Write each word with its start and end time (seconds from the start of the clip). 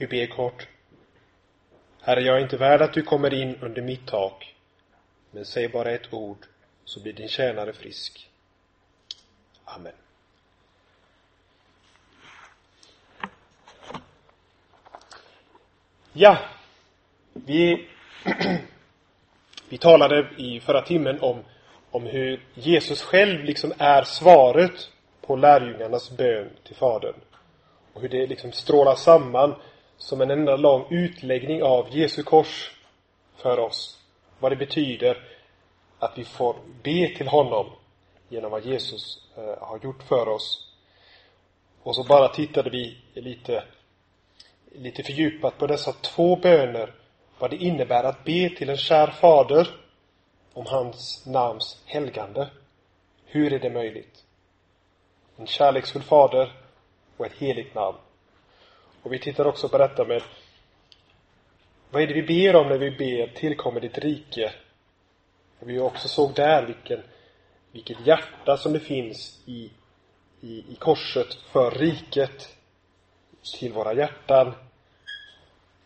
Vi 0.00 0.06
ber 0.06 0.26
kort. 0.26 0.68
Herre, 2.00 2.20
jag 2.20 2.36
är 2.36 2.40
inte 2.40 2.56
värd 2.56 2.82
att 2.82 2.92
du 2.92 3.02
kommer 3.02 3.34
in 3.34 3.56
under 3.60 3.82
mitt 3.82 4.06
tak. 4.06 4.54
Men 5.30 5.44
säg 5.44 5.68
bara 5.68 5.90
ett 5.90 6.12
ord, 6.12 6.46
så 6.84 7.00
blir 7.00 7.12
din 7.12 7.28
tjänare 7.28 7.72
frisk. 7.72 8.30
Amen. 9.64 9.92
Ja, 16.12 16.38
vi, 17.32 17.88
vi 19.68 19.78
talade 19.78 20.28
i 20.36 20.60
förra 20.60 20.82
timmen 20.82 21.20
om, 21.20 21.44
om 21.90 22.06
hur 22.06 22.46
Jesus 22.54 23.02
själv 23.02 23.44
liksom 23.44 23.72
är 23.78 24.02
svaret 24.02 24.90
på 25.20 25.36
lärjungarnas 25.36 26.10
bön 26.10 26.50
till 26.64 26.76
Fadern. 26.76 27.20
Och 27.92 28.00
hur 28.00 28.08
det 28.08 28.26
liksom 28.26 28.52
strålar 28.52 28.94
samman 28.94 29.54
som 30.00 30.20
en 30.20 30.30
enda 30.30 30.56
lång 30.56 30.86
utläggning 30.90 31.62
av 31.62 31.96
Jesu 31.96 32.22
kors 32.22 32.76
för 33.36 33.58
oss. 33.58 33.98
Vad 34.38 34.52
det 34.52 34.56
betyder 34.56 35.18
att 35.98 36.18
vi 36.18 36.24
får 36.24 36.56
be 36.82 37.14
till 37.16 37.28
honom 37.28 37.66
genom 38.28 38.50
vad 38.50 38.66
Jesus 38.66 39.28
eh, 39.36 39.58
har 39.58 39.78
gjort 39.82 40.02
för 40.02 40.28
oss. 40.28 40.72
Och 41.82 41.96
så 41.96 42.04
bara 42.04 42.28
tittade 42.28 42.70
vi 42.70 42.98
lite, 43.14 43.64
lite 44.72 45.02
fördjupat 45.02 45.58
på 45.58 45.66
dessa 45.66 45.92
två 45.92 46.36
böner. 46.36 46.94
Vad 47.38 47.50
det 47.50 47.56
innebär 47.56 48.04
att 48.04 48.24
be 48.24 48.50
till 48.50 48.70
en 48.70 48.76
kär 48.76 49.06
fader 49.06 49.68
om 50.52 50.66
hans 50.66 51.26
namns 51.26 51.82
helgande. 51.86 52.50
Hur 53.24 53.52
är 53.52 53.58
det 53.58 53.70
möjligt? 53.70 54.24
En 55.36 55.46
kärleksfull 55.46 56.02
fader 56.02 56.52
och 57.16 57.26
ett 57.26 57.38
heligt 57.38 57.74
namn. 57.74 57.98
Och 59.02 59.12
vi 59.12 59.18
tittar 59.18 59.46
också 59.46 59.68
på 59.68 59.78
detta 59.78 60.04
med 60.04 60.22
vad 61.90 62.02
är 62.02 62.06
det 62.06 62.14
vi 62.14 62.22
ber 62.22 62.56
om 62.56 62.68
när 62.68 62.78
vi 62.78 62.90
ber 62.90 63.26
tillkommer 63.34 63.80
ditt 63.80 63.98
rike? 63.98 64.52
Och 65.58 65.68
vi 65.68 65.78
också 65.78 66.08
såg 66.08 66.34
där 66.34 66.66
vilken, 66.66 67.02
vilket 67.72 68.06
hjärta 68.06 68.56
som 68.56 68.72
det 68.72 68.80
finns 68.80 69.42
i, 69.46 69.70
i, 70.40 70.64
i 70.72 70.76
korset 70.78 71.34
för 71.34 71.70
riket. 71.70 72.56
Till 73.58 73.72
våra 73.72 73.94
hjärtan, 73.94 74.54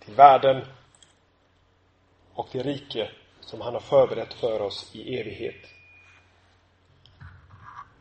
till 0.05 0.15
världen 0.15 0.65
och 2.35 2.51
till 2.51 2.63
rike 2.63 3.11
som 3.41 3.61
han 3.61 3.75
har 3.75 3.81
förberett 3.81 4.35
för 4.35 4.63
oss 4.63 4.91
i 4.95 5.21
evighet. 5.21 5.71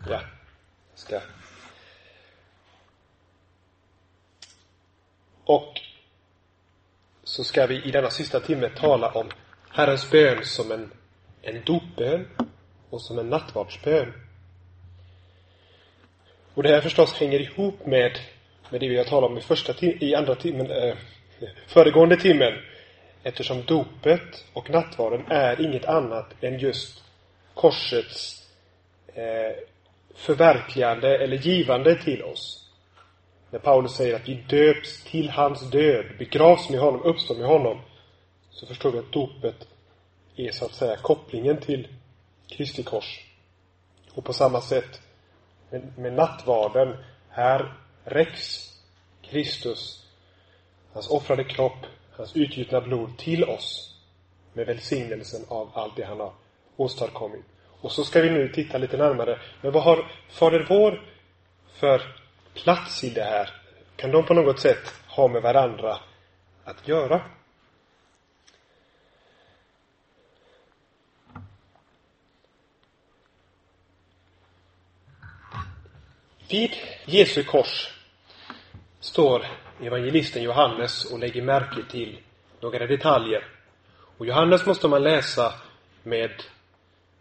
Ja, 0.10 0.22
jag 0.92 1.00
ska 1.00 1.20
Och 5.46 5.82
så 7.24 7.44
ska 7.44 7.66
vi 7.66 7.84
i 7.84 7.92
denna 7.92 8.10
sista 8.10 8.40
timme 8.40 8.70
tala 8.70 9.12
om 9.12 9.30
Herrens 9.70 10.12
bön 10.12 10.46
som 10.46 10.72
en, 10.72 10.92
en 11.42 11.64
dopbön 11.66 12.28
och 12.90 13.02
som 13.02 13.20
en 13.20 13.30
nattvardsbön. 13.30 14.14
Och 16.54 16.64
det 16.64 16.70
här 16.70 16.82
förstås 16.82 17.14
hänger 17.14 17.40
ihop 17.40 17.86
med, 17.86 18.20
med 18.70 18.82
det 18.82 18.90
vi 18.90 18.98
har 18.98 19.04
talat 19.04 19.30
om 19.30 19.38
i 19.38 19.42
första 19.42 19.74
i 19.82 20.16
andra 20.16 20.36
timmen, 20.36 20.72
äh, 20.72 20.96
föregående 21.68 22.18
timmen. 22.18 22.54
Eftersom 23.24 23.64
dopet 23.66 24.46
och 24.54 24.70
nattvarden 24.70 25.26
är 25.32 25.62
inget 25.62 25.86
annat 25.86 26.44
än 26.44 26.60
just 26.60 27.04
korsets 27.54 28.48
eh, 29.08 29.64
förverkligande 30.16 31.18
eller 31.18 31.38
givande 31.38 31.96
till 31.96 32.24
oss. 32.24 32.63
När 33.54 33.60
Paulus 33.60 33.92
säger 33.92 34.16
att 34.16 34.30
vi 34.30 34.34
döps 34.34 35.04
till 35.04 35.30
hans 35.30 35.70
död, 35.70 36.06
begravs 36.18 36.70
med 36.70 36.80
honom, 36.80 37.02
uppstår 37.02 37.36
med 37.36 37.48
honom, 37.48 37.82
så 38.50 38.66
förstår 38.66 38.92
vi 38.92 39.00
att 39.00 39.12
dopet 39.12 39.68
är 40.36 40.52
så 40.52 40.66
att 40.66 40.74
säga 40.74 40.98
kopplingen 40.98 41.58
till 41.58 41.88
Kristi 42.48 42.84
kors. 42.84 43.26
Och 44.14 44.26
på 44.26 44.34
samma 44.34 44.62
sätt 44.62 45.02
med, 45.70 45.98
med 45.98 46.14
nattvarden, 46.14 46.98
här 47.30 47.74
räcks 48.04 48.74
Kristus, 49.22 50.06
hans 50.94 51.10
offrade 51.10 51.44
kropp, 51.44 51.86
hans 52.12 52.36
utgjutna 52.36 52.82
blod 52.82 53.18
till 53.18 53.44
oss 53.44 53.96
med 54.54 54.66
välsignelsen 54.66 55.46
av 55.48 55.70
allt 55.74 55.96
det 55.96 56.06
han 56.06 56.20
har 56.20 56.34
åstadkommit. 56.78 57.46
Och 57.82 57.92
så 57.92 58.04
ska 58.04 58.22
vi 58.22 58.30
nu 58.30 58.50
titta 58.50 58.78
lite 58.78 58.98
närmare. 58.98 59.40
Men 59.62 59.72
vad 59.72 59.84
har 59.84 60.12
Fader 60.30 60.66
vår 60.70 61.02
för 61.74 62.23
plats 62.54 63.04
i 63.04 63.10
det 63.10 63.24
här? 63.24 63.50
Kan 63.96 64.12
de 64.12 64.26
på 64.26 64.34
något 64.34 64.60
sätt 64.60 64.94
ha 65.08 65.28
med 65.28 65.42
varandra 65.42 66.00
att 66.64 66.88
göra? 66.88 67.22
Vid 76.50 76.72
Jesu 77.06 77.44
kors 77.44 77.94
står 79.00 79.46
evangelisten 79.82 80.44
Johannes 80.44 81.06
och 81.06 81.20
lägger 81.20 81.42
märke 81.42 81.92
till 81.92 82.20
några 82.60 82.88
detaljer. 82.88 83.48
Och 84.18 84.26
Johannes 84.26 84.66
måste 84.66 84.88
man 84.88 85.04
läsa 85.04 85.54
med, 86.04 86.32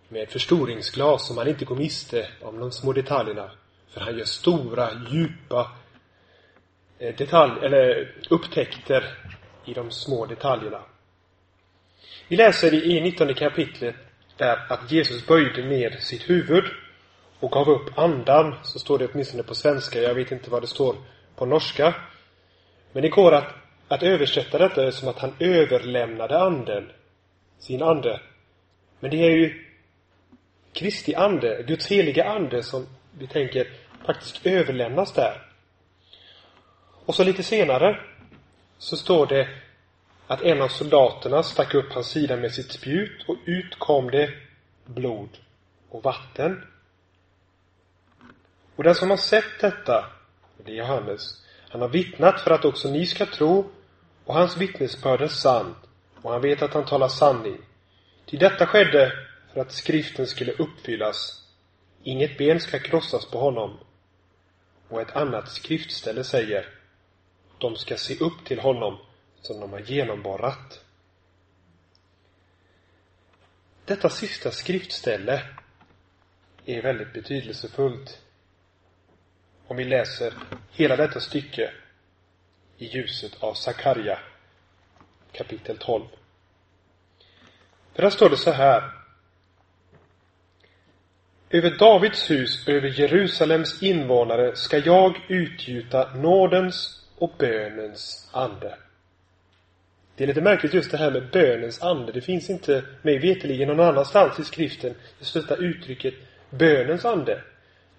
med 0.09 0.31
förstoringsglas 0.31 1.29
så 1.29 1.35
man 1.35 1.49
inte 1.49 1.65
går 1.65 1.77
miste 1.77 2.29
om 2.41 2.61
de 2.61 2.73
små 2.73 2.93
detaljerna. 2.93 3.51
För 3.93 4.01
han 4.01 4.19
gör 4.19 4.25
stora, 4.25 4.91
djupa 5.11 5.71
eh, 6.99 7.15
detalj, 7.17 7.53
eller 7.63 8.15
upptäckter 8.31 9.05
i 9.65 9.75
de 9.75 9.91
små 9.91 10.27
detaljerna. 10.27 10.83
Vi 12.29 12.37
läser 12.37 12.75
i 12.75 13.01
19 13.01 13.35
kapitlet 13.35 13.95
där 14.37 14.67
att 14.69 14.93
Jesus 14.93 15.27
böjde 15.27 15.63
ner 15.63 15.91
sitt 15.91 16.31
huvud 16.31 16.65
och 17.41 17.51
gav 17.51 17.69
upp 17.69 17.99
andan, 17.99 18.55
så 18.63 18.79
står 18.79 18.99
det 18.99 19.09
åtminstone 19.13 19.43
på 19.43 19.55
svenska, 19.55 20.03
jag 20.03 20.15
vet 20.15 20.33
inte 20.33 20.51
vad 20.51 20.63
det 20.63 20.67
står 20.67 20.97
på 21.37 21.47
norska. 21.47 21.95
Men 22.93 23.03
det 23.03 23.09
går 23.09 23.33
att, 23.33 23.55
att 23.89 24.03
översätta 24.03 24.59
detta 24.59 24.93
som 24.93 25.09
att 25.09 25.19
han 25.19 25.35
överlämnade 25.39 26.39
anden, 26.39 26.91
sin 27.59 27.83
ande. 27.83 28.21
Men 29.01 29.11
det 29.11 29.17
är 29.17 29.31
ju 29.31 29.65
Kristi 30.73 31.15
ande, 31.15 31.65
Guds 31.67 31.87
heliga 31.87 32.25
ande 32.25 32.63
som 32.63 32.87
vi 33.19 33.27
tänker 33.27 33.69
faktiskt 34.07 34.47
överlämnas 34.47 35.13
där. 35.13 35.47
Och 37.07 37.15
så 37.15 37.25
lite 37.25 37.43
senare 37.43 38.01
så 38.79 38.97
står 38.97 39.27
det 39.27 39.49
att 40.27 40.43
en 40.43 40.63
av 40.63 40.69
soldaterna 40.69 41.43
stack 41.43 41.75
upp 41.75 41.93
hans 41.93 42.07
sida 42.07 42.37
med 42.37 42.53
sitt 42.53 42.73
spjut 42.73 43.29
och 43.29 43.37
ut 43.45 43.79
kom 43.79 44.11
det 44.11 44.31
blod 44.85 45.29
och 45.89 46.03
vatten. 46.03 46.65
Och 48.77 48.85
den 48.85 48.95
som 48.95 49.11
har 49.11 49.17
sett 49.17 49.61
detta, 49.61 50.07
det 50.65 50.73
är 50.73 50.77
Johannes, 50.77 51.47
han 51.69 51.81
har 51.81 51.89
vittnat 51.89 52.41
för 52.41 52.51
att 52.51 52.65
också 52.65 52.91
ni 52.91 53.07
ska 53.07 53.27
tro 53.27 53.71
och 54.25 54.35
hans 54.35 54.57
vittnesbörd 54.57 55.23
är 55.23 55.29
sant 55.29 55.77
och 56.23 56.33
han 56.33 56.41
vet 56.41 56.63
att 56.63 56.75
han 56.75 56.85
talar 56.85 57.09
sanning. 57.09 57.59
Till 58.27 58.39
detta 58.39 58.67
skedde 58.67 59.13
för 59.53 59.61
att 59.61 59.73
skriften 59.73 60.27
skulle 60.27 60.53
uppfyllas. 60.53 61.43
Inget 62.03 62.39
ben 62.39 62.61
ska 62.61 62.79
krossas 62.79 63.31
på 63.31 63.39
honom. 63.39 63.79
Och 64.93 65.01
ett 65.01 65.17
annat 65.17 65.49
skriftställe 65.49 66.25
säger 66.25 66.69
de 67.59 67.77
ska 67.77 67.97
se 67.97 68.19
upp 68.19 68.45
till 68.45 68.61
honom 68.61 68.99
som 69.41 69.61
de 69.61 69.73
har 69.73 69.81
genomborrat. 69.81 70.85
Detta 73.85 74.09
sista 74.09 74.51
skriftställe 74.51 75.43
är 76.65 76.83
väldigt 76.83 77.13
betydelsefullt 77.13 78.23
om 79.67 79.77
vi 79.77 79.85
läser 79.85 80.35
hela 80.71 80.97
detta 80.97 81.21
stycke 81.21 81.73
i 82.77 82.87
ljuset 82.87 83.43
av 83.43 83.55
Sakarja 83.55 84.19
kapitel 85.33 85.79
12. 85.79 86.05
För 87.95 88.03
där 88.03 88.11
står 88.11 88.31
det 88.31 88.37
så 88.37 88.51
här 88.51 89.02
över 91.53 91.71
Davids 91.79 92.31
hus, 92.31 92.69
över 92.69 92.89
Jerusalems 92.89 93.83
invånare 93.83 94.57
ska 94.57 94.79
jag 94.79 95.21
utgjuta 95.29 96.15
nådens 96.15 97.01
och 97.19 97.33
bönens 97.39 98.31
ande. 98.33 98.75
Det 100.17 100.25
är 100.25 100.29
lite 100.29 100.41
märkligt 100.41 100.75
just 100.75 100.91
det 100.91 100.97
här 100.97 101.11
med 101.11 101.31
bönens 101.31 101.83
ande. 101.83 102.13
Det 102.13 102.21
finns 102.21 102.51
inte 102.51 102.85
mig 103.03 103.19
veterligen 103.19 103.69
någon 103.69 103.81
annanstans 103.81 104.39
i 104.39 104.45
skriften 104.45 104.95
just 105.19 105.35
detta 105.35 105.57
uttrycket 105.57 106.15
bönens 106.51 107.05
ande. 107.05 107.43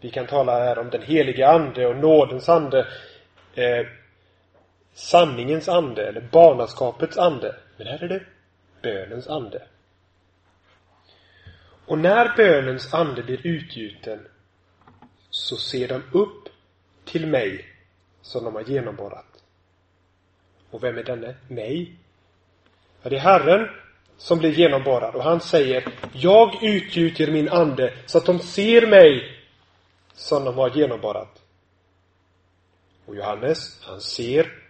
Vi 0.02 0.10
kan 0.10 0.28
tala 0.28 0.60
här 0.60 0.80
om 0.80 0.90
den 0.90 1.02
heliga 1.02 1.48
ande 1.48 1.88
och 1.88 1.96
nådens 1.96 2.50
ande. 2.50 2.88
Eh, 3.56 3.88
sanningens 4.94 5.70
ande 5.70 6.08
eller 6.08 6.22
barnaskapets 6.22 7.18
ande. 7.18 7.56
Men 7.78 7.88
här 7.88 8.04
är 8.04 8.08
det 8.08 8.24
bönens 8.82 9.28
ande. 9.28 9.62
Och 11.86 12.00
när 12.00 12.36
bönens 12.38 12.94
ande 12.94 13.24
blir 13.24 13.48
utgjuten 13.48 14.28
så 15.30 15.58
ser 15.58 15.88
de 15.88 16.04
upp 16.12 16.50
till 17.06 17.28
mig 17.28 17.66
som 18.22 18.44
de 18.44 18.56
har 18.56 18.62
genomborrat. 18.62 19.44
Och 20.70 20.84
vem 20.84 20.98
är 20.98 21.04
denne? 21.04 21.36
Mig? 21.48 21.96
Ja, 23.02 23.10
det 23.10 23.16
är 23.16 23.20
Herren 23.20 23.70
som 24.18 24.40
blir 24.40 24.52
genomborrad 24.52 25.16
och 25.16 25.24
han 25.24 25.42
säger 25.42 25.94
Jag 26.14 26.64
utgjuter 26.64 27.32
min 27.32 27.50
ande 27.50 27.94
så 28.06 28.18
att 28.18 28.26
de 28.26 28.40
ser 28.40 28.88
mig 28.88 29.40
som 30.14 30.46
de 30.46 30.56
har 30.56 30.70
genomborrat. 30.70 31.42
Och 33.06 33.16
Johannes, 33.16 33.84
han 33.84 34.02
ser 34.02 34.64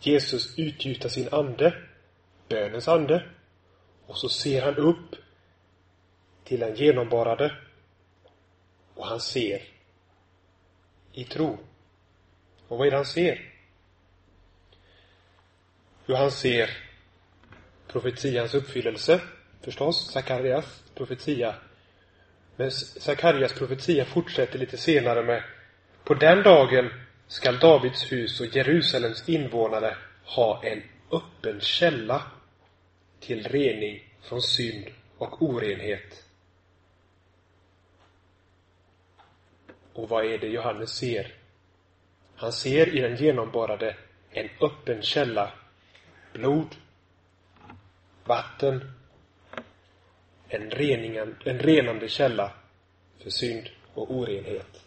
Jesus 0.00 0.58
utgjuta 0.58 1.08
sin 1.08 1.28
ande, 1.32 1.74
bönens 2.48 2.88
ande. 2.88 3.26
Och 4.06 4.16
så 4.16 4.28
ser 4.28 4.62
han 4.62 4.76
upp 4.76 5.14
till 6.46 6.60
den 6.60 6.74
genomborrade. 6.74 7.56
Och 8.94 9.06
han 9.06 9.20
ser 9.20 9.62
i 11.12 11.24
tro. 11.24 11.58
Och 12.68 12.78
vad 12.78 12.86
är 12.86 12.90
det 12.90 12.96
han 12.96 13.06
ser? 13.06 13.52
Jo, 16.06 16.14
han 16.14 16.30
ser 16.30 16.70
profetians 17.88 18.54
uppfyllelse, 18.54 19.20
förstås, 19.62 20.10
Sakarias 20.12 20.82
profetia. 20.94 21.54
Men 22.56 22.70
Sakarias 22.70 23.52
profetia 23.52 24.04
fortsätter 24.04 24.58
lite 24.58 24.76
senare 24.76 25.22
med 25.22 25.42
På 26.04 26.14
den 26.14 26.42
dagen 26.42 26.90
skall 27.26 27.58
Davids 27.58 28.12
hus 28.12 28.40
och 28.40 28.46
Jerusalems 28.46 29.28
invånare 29.28 29.96
ha 30.24 30.64
en 30.64 30.82
öppen 31.12 31.60
källa 31.60 32.22
till 33.20 33.48
rening 33.48 34.14
från 34.22 34.42
synd 34.42 34.84
och 35.18 35.42
orenhet. 35.42 36.25
Och 39.96 40.08
vad 40.08 40.24
är 40.24 40.38
det 40.38 40.46
Johannes 40.46 40.90
ser? 40.90 41.34
Han 42.36 42.52
ser 42.52 42.96
i 42.96 43.00
den 43.00 43.16
genomborrade 43.16 43.96
en 44.30 44.48
öppen 44.60 45.02
källa. 45.02 45.52
Blod, 46.32 46.76
vatten, 48.24 48.92
en, 50.48 50.70
reningen, 50.70 51.36
en 51.44 51.58
renande 51.58 52.08
källa 52.08 52.52
för 53.22 53.30
synd 53.30 53.68
och 53.94 54.10
orenhet. 54.10 54.84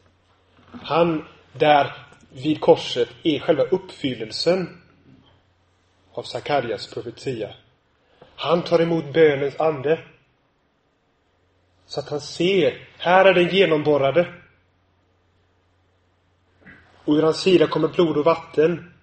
Han 0.84 1.28
där 1.54 1.94
vid 2.30 2.62
korset 2.62 3.10
är 3.24 3.40
själva 3.40 3.64
uppfyllelsen 3.64 4.82
av 6.12 6.24
Sakarias 6.24 6.94
profetia. 6.94 7.54
Han 8.36 8.64
tar 8.64 8.80
emot 8.80 9.14
bönens 9.14 9.60
ande. 9.60 10.00
Så 11.86 12.00
att 12.00 12.10
han 12.10 12.22
ser, 12.22 12.88
här 12.98 13.26
är 13.26 13.34
den 13.34 13.50
genomborrade. 13.50 14.34
Och 17.10 17.16
ur 17.16 17.22
hans 17.22 17.42
sida 17.42 17.68
kommer 17.68 17.88
blod 17.88 18.18
och 18.18 18.26
vatten. 18.26 18.94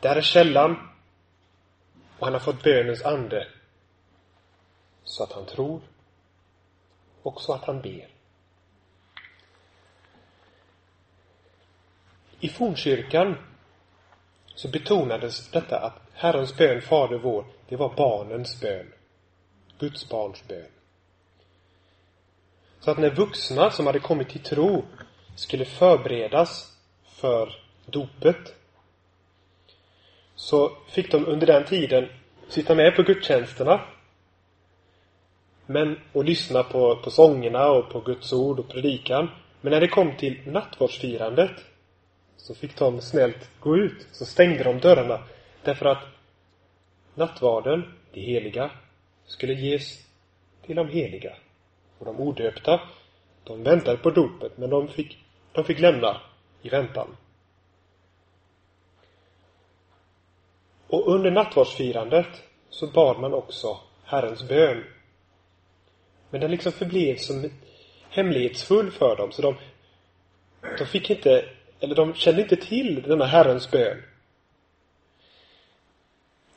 Där 0.00 0.16
är 0.16 0.22
källan. 0.22 0.88
Och 2.18 2.26
han 2.26 2.32
har 2.32 2.40
fått 2.40 2.62
bönens 2.62 3.02
ande. 3.02 3.48
Så 5.04 5.22
att 5.22 5.32
han 5.32 5.46
tror. 5.46 5.80
Och 7.22 7.40
så 7.40 7.52
att 7.52 7.64
han 7.64 7.80
ber. 7.80 8.08
I 12.40 12.48
fornkyrkan 12.48 13.36
så 14.54 14.68
betonades 14.68 15.50
detta 15.50 15.78
att 15.78 16.00
Herrens 16.12 16.56
bön, 16.56 16.82
Fader 16.82 17.18
vår, 17.18 17.44
det 17.68 17.76
var 17.76 17.94
barnens 17.96 18.60
bön. 18.60 18.92
Guds 19.78 20.08
barns 20.08 20.48
bön. 20.48 20.70
Så 22.80 22.90
att 22.90 22.98
när 22.98 23.10
vuxna 23.10 23.70
som 23.70 23.86
hade 23.86 24.00
kommit 24.00 24.28
till 24.28 24.42
tro 24.42 24.84
skulle 25.36 25.64
förberedas 25.64 26.71
för 27.22 27.54
dopet 27.86 28.54
så 30.34 30.70
fick 30.88 31.10
de 31.10 31.26
under 31.26 31.46
den 31.46 31.64
tiden 31.64 32.08
sitta 32.48 32.74
med 32.74 32.96
på 32.96 33.02
gudstjänsterna 33.02 33.80
men, 35.66 36.00
och 36.12 36.24
lyssna 36.24 36.62
på, 36.62 36.96
på 36.96 37.10
sångerna 37.10 37.70
och 37.70 37.90
på 37.90 38.00
Guds 38.00 38.32
ord 38.32 38.58
och 38.58 38.68
predikan. 38.68 39.30
Men 39.60 39.70
när 39.70 39.80
det 39.80 39.88
kom 39.88 40.16
till 40.16 40.40
nattvardsfirandet 40.46 41.50
så 42.36 42.54
fick 42.54 42.76
de 42.76 43.00
snällt 43.00 43.50
gå 43.60 43.76
ut. 43.76 44.06
Så 44.12 44.24
stängde 44.24 44.64
de 44.64 44.78
dörrarna. 44.78 45.18
Därför 45.64 45.86
att 45.86 46.04
nattvarden, 47.14 47.84
det 48.12 48.20
heliga, 48.20 48.70
skulle 49.26 49.52
ges 49.52 50.06
till 50.66 50.76
de 50.76 50.88
heliga. 50.88 51.36
Och 51.98 52.06
de 52.06 52.20
odöpta, 52.20 52.80
de 53.44 53.62
väntade 53.62 53.98
på 53.98 54.10
dopet, 54.10 54.58
men 54.58 54.70
de 54.70 54.88
fick, 54.88 55.18
de 55.52 55.64
fick 55.64 55.78
lämna 55.80 56.20
i 56.62 56.68
väntan. 56.68 57.16
Och 60.86 61.14
under 61.14 61.30
nattvardsfirandet 61.30 62.42
så 62.70 62.86
bad 62.86 63.20
man 63.20 63.34
också 63.34 63.80
Herrens 64.04 64.48
bön. 64.48 64.84
Men 66.30 66.40
den 66.40 66.50
liksom 66.50 66.72
förblev 66.72 67.16
som 67.16 67.50
hemlighetsfull 68.10 68.90
för 68.90 69.16
dem, 69.16 69.32
så 69.32 69.42
de, 69.42 69.56
de 70.78 70.86
fick 70.86 71.10
inte 71.10 71.44
eller 71.82 71.94
de 71.94 72.14
kände 72.14 72.42
inte 72.42 72.56
till 72.56 73.02
denna 73.02 73.26
Herrens 73.26 73.70
bön. 73.70 74.02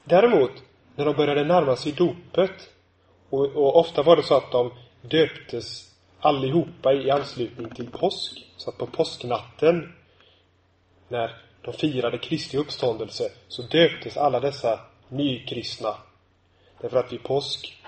Däremot, 0.03 0.51
när 0.95 1.05
de 1.05 1.15
började 1.15 1.43
närma 1.43 1.75
sig 1.75 1.91
dopet, 1.91 2.69
och, 3.29 3.45
och 3.45 3.79
ofta 3.79 4.03
var 4.03 4.15
det 4.15 4.23
så 4.23 4.37
att 4.37 4.51
de 4.51 4.71
döptes 5.01 5.94
allihopa 6.25 6.93
i 6.93 7.11
anslutning 7.11 7.69
till 7.69 7.89
påsk. 7.89 8.45
Så 8.57 8.69
att 8.69 8.77
på 8.77 8.87
påsknatten, 8.87 9.93
när 11.07 11.41
de 11.61 11.73
firade 11.73 12.17
Kristi 12.17 12.57
uppståndelse, 12.57 13.31
så 13.47 13.61
döptes 13.61 14.17
alla 14.17 14.39
dessa 14.39 14.79
nykristna. 15.09 15.97
Därför 16.81 16.97
att 16.97 17.13
vid 17.13 17.23
påsk, 17.23 17.83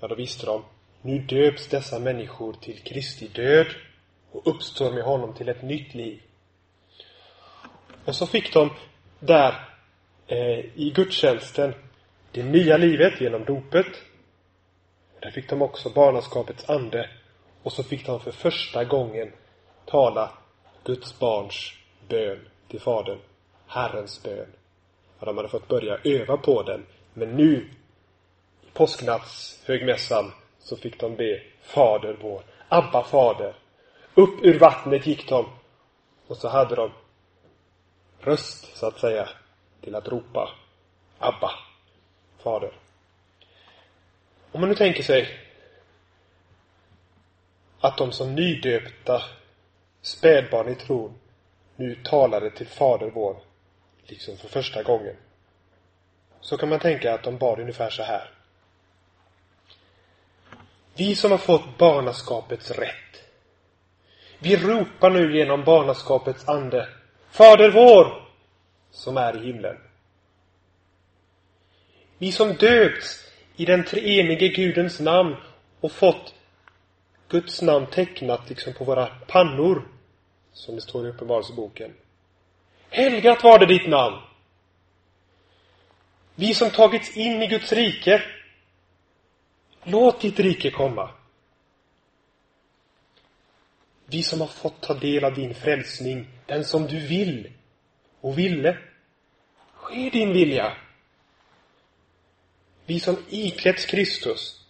ja 0.00 0.08
då 0.08 0.14
visste 0.14 0.46
de, 0.46 0.64
nu 1.02 1.18
döps 1.18 1.68
dessa 1.68 1.98
människor 1.98 2.52
till 2.52 2.78
Kristi 2.78 3.28
död 3.28 3.66
och 4.32 4.46
uppstår 4.46 4.92
med 4.92 5.04
honom 5.04 5.34
till 5.34 5.48
ett 5.48 5.62
nytt 5.62 5.94
liv. 5.94 6.22
Och 8.04 8.16
så 8.16 8.26
fick 8.26 8.52
de 8.54 8.70
där 9.18 9.68
eh, 10.26 10.58
i 10.74 10.92
gudstjänsten 10.94 11.74
det 12.32 12.42
nya 12.42 12.76
livet 12.76 13.20
genom 13.20 13.44
dopet. 13.44 13.86
Där 15.20 15.30
fick 15.30 15.50
de 15.50 15.62
också 15.62 15.90
barnaskapets 15.90 16.70
ande. 16.70 17.10
Och 17.62 17.72
så 17.72 17.82
fick 17.82 18.06
de 18.06 18.20
för 18.20 18.32
första 18.32 18.84
gången 18.84 19.32
tala 19.84 20.32
Guds 20.84 21.18
barns 21.18 21.72
bön 22.08 22.48
till 22.68 22.80
Fadern. 22.80 23.18
Herrens 23.66 24.22
bön. 24.22 24.52
Och 25.18 25.26
de 25.26 25.36
hade 25.36 25.48
fått 25.48 25.68
börja 25.68 25.98
öva 26.04 26.36
på 26.36 26.62
den. 26.62 26.86
Men 27.14 27.36
nu, 27.36 27.70
i 28.62 28.70
påsknattshögmässan, 28.72 30.32
så 30.58 30.76
fick 30.76 31.00
de 31.00 31.16
be 31.16 31.42
Fader 31.62 32.18
vår. 32.20 32.42
Abba, 32.68 33.04
Fader. 33.04 33.54
Upp 34.14 34.42
ur 34.42 34.58
vattnet 34.58 35.06
gick 35.06 35.28
de. 35.28 35.46
Och 36.26 36.36
så 36.36 36.48
hade 36.48 36.74
de 36.74 36.90
röst, 38.20 38.76
så 38.76 38.86
att 38.86 38.98
säga, 38.98 39.28
till 39.80 39.94
att 39.94 40.08
ropa 40.08 40.50
Abba, 41.18 41.50
Fader. 42.38 42.72
Om 44.52 44.60
man 44.60 44.68
nu 44.68 44.74
tänker 44.74 45.02
sig 45.02 45.28
att 47.82 47.98
de 47.98 48.12
som 48.12 48.34
nydöpta 48.34 49.22
spädbarn 50.02 50.68
i 50.68 50.74
tron 50.74 51.14
nu 51.76 51.94
talade 51.94 52.50
till 52.50 52.66
Fader 52.66 53.10
vår, 53.10 53.36
liksom 54.06 54.36
för 54.36 54.48
första 54.48 54.82
gången. 54.82 55.16
Så 56.40 56.56
kan 56.56 56.68
man 56.68 56.78
tänka 56.78 57.14
att 57.14 57.22
de 57.22 57.38
bad 57.38 57.60
ungefär 57.60 57.90
så 57.90 58.02
här. 58.02 58.30
Vi 60.94 61.14
som 61.14 61.30
har 61.30 61.38
fått 61.38 61.78
barnaskapets 61.78 62.70
rätt. 62.70 63.22
Vi 64.38 64.56
ropar 64.56 65.10
nu 65.10 65.38
genom 65.38 65.64
barnaskapets 65.64 66.48
ande 66.48 66.88
Fader 67.30 67.70
vår, 67.70 68.28
som 68.90 69.16
är 69.16 69.42
i 69.42 69.46
himlen. 69.46 69.76
Vi 72.18 72.32
som 72.32 72.54
döpts 72.54 73.32
i 73.56 73.64
den 73.64 73.84
treenige 73.84 74.48
Gudens 74.48 75.00
namn 75.00 75.36
och 75.80 75.92
fått 75.92 76.34
Guds 77.32 77.62
namn 77.62 77.86
tecknat 77.86 78.48
liksom 78.48 78.72
på 78.72 78.84
våra 78.84 79.06
pannor, 79.06 79.88
som 80.52 80.74
det 80.74 80.80
står 80.80 81.06
i 81.06 81.08
Uppenbarelseboken. 81.08 81.94
Helgat 82.90 83.44
var 83.44 83.58
det 83.58 83.66
ditt 83.66 83.88
namn. 83.88 84.16
Vi 86.34 86.54
som 86.54 86.70
tagits 86.70 87.16
in 87.16 87.42
i 87.42 87.46
Guds 87.46 87.72
rike. 87.72 88.22
Låt 89.84 90.20
ditt 90.20 90.40
rike 90.40 90.70
komma. 90.70 91.10
Vi 94.06 94.22
som 94.22 94.40
har 94.40 94.48
fått 94.48 94.80
ta 94.80 94.94
del 94.94 95.24
av 95.24 95.34
din 95.34 95.54
frälsning, 95.54 96.26
den 96.46 96.64
som 96.64 96.86
du 96.86 97.06
vill 97.06 97.52
och 98.20 98.38
ville. 98.38 98.78
Ske 99.74 100.10
din 100.10 100.32
vilja. 100.32 100.76
Vi 102.86 103.00
som 103.00 103.16
iklätts 103.28 103.86
Kristus 103.86 104.61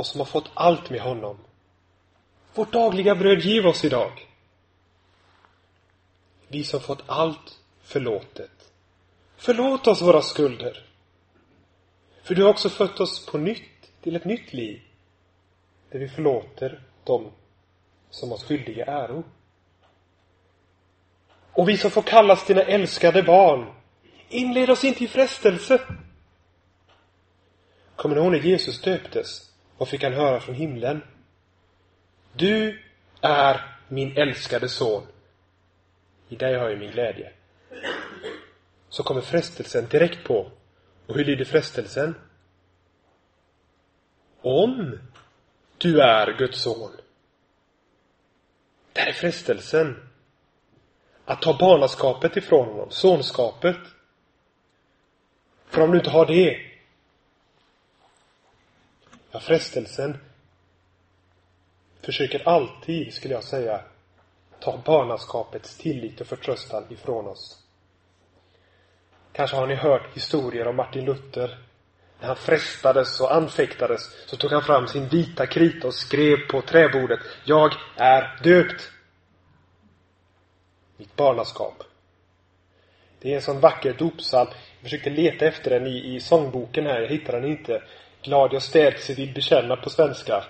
och 0.00 0.06
som 0.06 0.20
har 0.20 0.26
fått 0.26 0.50
allt 0.54 0.90
med 0.90 1.00
honom. 1.00 1.38
Vårt 2.54 2.72
dagliga 2.72 3.14
bröd 3.14 3.40
giv 3.40 3.66
oss 3.66 3.84
idag. 3.84 4.28
Vi 6.48 6.64
som 6.64 6.80
fått 6.80 7.02
allt 7.06 7.58
förlåtet. 7.82 8.72
Förlåt 9.36 9.86
oss 9.86 10.02
våra 10.02 10.22
skulder. 10.22 10.86
För 12.22 12.34
du 12.34 12.42
har 12.42 12.50
också 12.50 12.68
fött 12.68 13.00
oss 13.00 13.26
på 13.26 13.38
nytt 13.38 13.90
till 14.02 14.16
ett 14.16 14.24
nytt 14.24 14.52
liv. 14.52 14.80
Där 15.90 15.98
vi 15.98 16.08
förlåter 16.08 16.82
dem 17.04 17.32
som 18.10 18.32
oss 18.32 18.44
skyldiga 18.44 18.84
äro. 18.84 19.24
Och 21.52 21.68
vi 21.68 21.76
som 21.76 21.90
får 21.90 22.02
kallas 22.02 22.46
dina 22.46 22.62
älskade 22.62 23.22
barn, 23.22 23.72
inled 24.28 24.70
oss 24.70 24.84
inte 24.84 25.04
i 25.04 25.08
frestelse. 25.08 25.80
Kommer 27.96 28.14
ni 28.14 28.20
ihåg 28.20 28.32
när 28.32 28.38
Jesus 28.38 28.80
döptes? 28.80 29.49
Vad 29.80 29.88
fick 29.88 30.02
han 30.02 30.12
höra 30.12 30.40
från 30.40 30.54
himlen? 30.54 31.02
Du 32.32 32.82
är 33.20 33.76
min 33.88 34.16
älskade 34.16 34.68
son. 34.68 35.06
I 36.28 36.36
dig 36.36 36.58
har 36.58 36.70
jag 36.70 36.78
min 36.78 36.90
glädje. 36.90 37.32
Så 38.88 39.02
kommer 39.02 39.20
frestelsen 39.20 39.86
direkt 39.86 40.24
på. 40.24 40.50
Och 41.06 41.16
hur 41.16 41.24
lyder 41.24 41.44
frestelsen? 41.44 42.14
Om 44.40 44.98
du 45.78 46.00
är 46.00 46.38
Guds 46.38 46.62
son. 46.62 46.90
Där 48.92 49.06
är 49.06 49.12
frestelsen. 49.12 50.10
Att 51.24 51.42
ta 51.42 51.58
barnaskapet 51.58 52.36
ifrån 52.36 52.68
honom, 52.68 52.90
sonskapet. 52.90 53.78
För 55.66 55.82
om 55.82 55.90
du 55.90 55.98
inte 55.98 56.10
har 56.10 56.26
det, 56.26 56.69
ja, 59.30 59.40
frestelsen 59.40 60.18
försöker 62.02 62.48
alltid, 62.48 63.14
skulle 63.14 63.34
jag 63.34 63.44
säga, 63.44 63.80
ta 64.60 64.82
barnaskapets 64.84 65.76
tillit 65.76 66.20
och 66.20 66.26
förtröstan 66.26 66.84
ifrån 66.90 67.26
oss. 67.26 67.62
Kanske 69.32 69.56
har 69.56 69.66
ni 69.66 69.74
hört 69.74 70.16
historier 70.16 70.66
om 70.66 70.76
Martin 70.76 71.04
Luther. 71.04 71.58
När 72.20 72.26
han 72.26 72.36
frestades 72.36 73.20
och 73.20 73.34
anfäktades 73.34 74.00
så 74.26 74.36
tog 74.36 74.50
han 74.50 74.62
fram 74.62 74.86
sin 74.86 75.08
vita 75.08 75.46
krita 75.46 75.86
och 75.86 75.94
skrev 75.94 76.36
på 76.50 76.62
träbordet 76.62 77.20
Jag 77.44 77.72
är 77.96 78.40
döpt. 78.42 78.90
Mitt 80.96 81.16
barnaskap. 81.16 81.82
Det 83.20 83.32
är 83.32 83.36
en 83.36 83.42
sån 83.42 83.60
vacker 83.60 83.94
dopsalm. 83.94 84.50
Jag 84.50 84.82
försökte 84.82 85.10
leta 85.10 85.46
efter 85.46 85.70
den 85.70 85.86
i, 85.86 86.14
i 86.14 86.20
sångboken 86.20 86.86
här. 86.86 87.00
Jag 87.00 87.08
hittade 87.08 87.40
den 87.40 87.50
inte. 87.50 87.82
Glad 88.22 88.52
jag 88.52 88.62
stärks 88.62 89.10
vill 89.10 89.34
bekänna 89.34 89.76
på 89.76 89.90
svenska. 89.90 90.44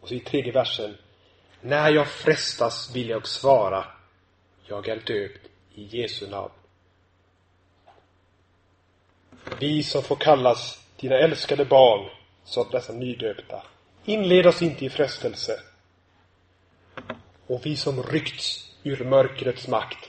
Och 0.00 0.08
så 0.08 0.14
i 0.14 0.20
tredje 0.20 0.52
versen. 0.52 0.96
När 1.60 1.90
jag 1.90 2.08
frestas 2.08 2.96
vill 2.96 3.08
jag 3.08 3.26
svara. 3.26 3.84
Jag 4.66 4.88
är 4.88 4.96
döpt 4.96 5.46
i 5.74 5.82
Jesu 5.82 6.30
namn. 6.30 6.52
Vi 9.60 9.82
som 9.82 10.02
får 10.02 10.16
kallas 10.16 10.86
dina 10.96 11.14
älskade 11.14 11.64
barn, 11.64 12.10
sa 12.44 12.68
dessa 12.70 12.92
nydöpta. 12.92 13.62
Inled 14.04 14.46
oss 14.46 14.62
inte 14.62 14.84
i 14.84 14.90
frestelse. 14.90 15.60
Och 17.46 17.66
vi 17.66 17.76
som 17.76 18.02
ryckts 18.02 18.74
ur 18.82 19.04
mörkrets 19.04 19.68
makt, 19.68 20.08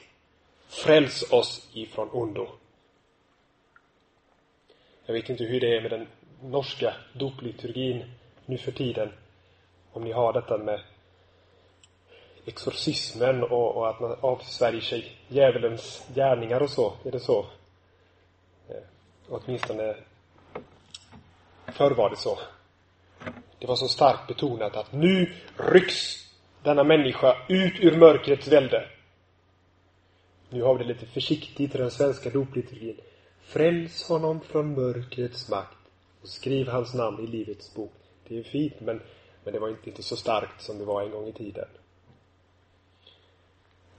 fräls 0.68 1.32
oss 1.32 1.70
ifrån 1.74 2.10
ondo. 2.12 2.50
Jag 5.06 5.14
vet 5.14 5.30
inte 5.30 5.44
hur 5.44 5.60
det 5.60 5.78
är 5.78 5.82
med 5.82 5.92
den 5.92 6.08
norska 6.42 6.94
dopliturgin 7.14 8.04
nu 8.46 8.58
för 8.58 8.72
tiden. 8.72 9.10
Om 9.92 10.04
ni 10.04 10.12
har 10.12 10.34
detta 10.34 10.58
med 10.58 10.82
exorcismen 12.46 13.44
och, 13.44 13.78
och 13.78 13.90
att 13.90 14.00
man 14.00 14.16
avsvärjer 14.22 14.82
sig 14.82 15.18
djävulens 15.28 16.08
gärningar 16.16 16.62
och 16.62 16.70
så. 16.70 16.94
Är 17.04 17.12
det 17.12 17.20
så? 17.20 17.46
Eh, 18.70 18.76
åtminstone 19.30 19.96
förr 21.74 21.92
var 21.92 22.10
det 22.10 22.16
så. 22.16 22.40
Det 23.60 23.68
var 23.68 23.76
så 23.76 23.88
starkt 23.88 24.28
betonat 24.28 24.76
att 24.76 24.94
nu 24.94 25.34
rycks 25.58 26.28
denna 26.64 26.84
människa 26.84 27.38
ut 27.50 27.80
ur 27.80 27.98
mörkrets 27.98 28.48
välde. 28.48 28.90
Nu 30.50 30.62
har 30.62 30.78
vi 30.78 30.84
det 30.84 30.94
lite 30.94 31.06
försiktigt 31.06 31.76
i 31.76 31.78
den 31.78 31.92
svenska 31.92 32.30
dopliturgin. 32.30 32.98
Fräls 33.42 34.10
honom 34.10 34.42
från 34.42 34.74
mörkrets 34.74 35.50
makt 35.50 35.81
och 36.22 36.28
skriv 36.28 36.68
hans 36.68 36.94
namn 36.94 37.24
i 37.24 37.28
Livets 37.28 37.74
bok. 37.74 37.94
Det 38.28 38.40
är 38.40 38.44
fint, 38.44 38.80
men, 38.80 39.02
men 39.44 39.54
det 39.54 39.60
var 39.60 39.70
inte, 39.70 39.90
inte 39.90 40.04
så 40.04 40.16
starkt 40.16 40.62
som 40.62 40.78
det 40.78 40.86
var 40.86 41.02
en 41.02 41.12
gång 41.12 41.28
i 41.28 41.34
tiden. 41.34 41.68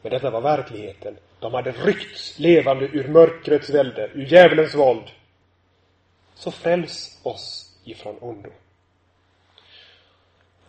Men 0.03 0.13
detta 0.13 0.31
var 0.31 0.41
verkligheten. 0.41 1.17
De 1.41 1.55
hade 1.55 1.73
ryckts 1.73 2.39
levande 2.39 2.85
ur 2.85 3.09
mörkrets 3.09 3.71
välde, 3.71 4.11
ur 4.15 4.27
djävulens 4.27 4.75
våld. 4.75 5.11
Så 6.35 6.51
fräls 6.51 7.21
oss 7.23 7.77
ifrån 7.85 8.19
ondo. 8.21 8.51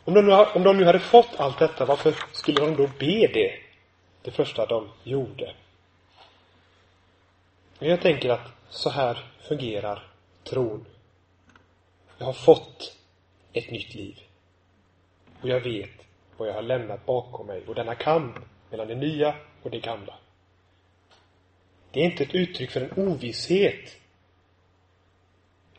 Om 0.06 0.14
de, 0.14 0.26
nu, 0.26 0.34
om 0.34 0.64
de 0.64 0.78
nu 0.78 0.86
hade 0.86 1.00
fått 1.00 1.30
allt 1.38 1.60
detta, 1.60 1.86
varför 1.86 2.16
skulle 2.32 2.60
de 2.60 2.76
då 2.76 2.88
be 3.00 3.28
det? 3.28 3.60
Det 4.22 4.32
första 4.32 4.66
de 4.66 4.90
gjorde. 5.04 5.54
Jag 7.80 8.02
tänker 8.02 8.30
att 8.30 8.52
så 8.70 8.90
här 8.90 9.26
fungerar 9.48 10.08
tron. 10.44 10.86
Jag 12.24 12.28
har 12.28 12.34
fått 12.34 12.98
ett 13.54 13.72
nytt 13.72 13.96
liv. 13.96 14.20
Och 15.42 15.50
jag 15.50 15.60
vet 15.60 15.90
vad 16.38 16.48
jag 16.48 16.54
har 16.54 16.62
lämnat 16.62 17.06
bakom 17.06 17.48
mig 17.48 17.64
och 17.68 17.76
denna 17.76 17.96
kamp 17.96 18.36
mellan 18.70 18.88
det 18.88 18.96
nya 18.96 19.36
och 19.64 19.72
det 19.72 19.80
gamla. 19.80 20.14
Det 21.92 22.00
är 22.00 22.04
inte 22.04 22.24
ett 22.24 22.36
uttryck 22.36 22.72
för 22.72 22.82
en 22.82 23.08
ovisshet 23.08 23.98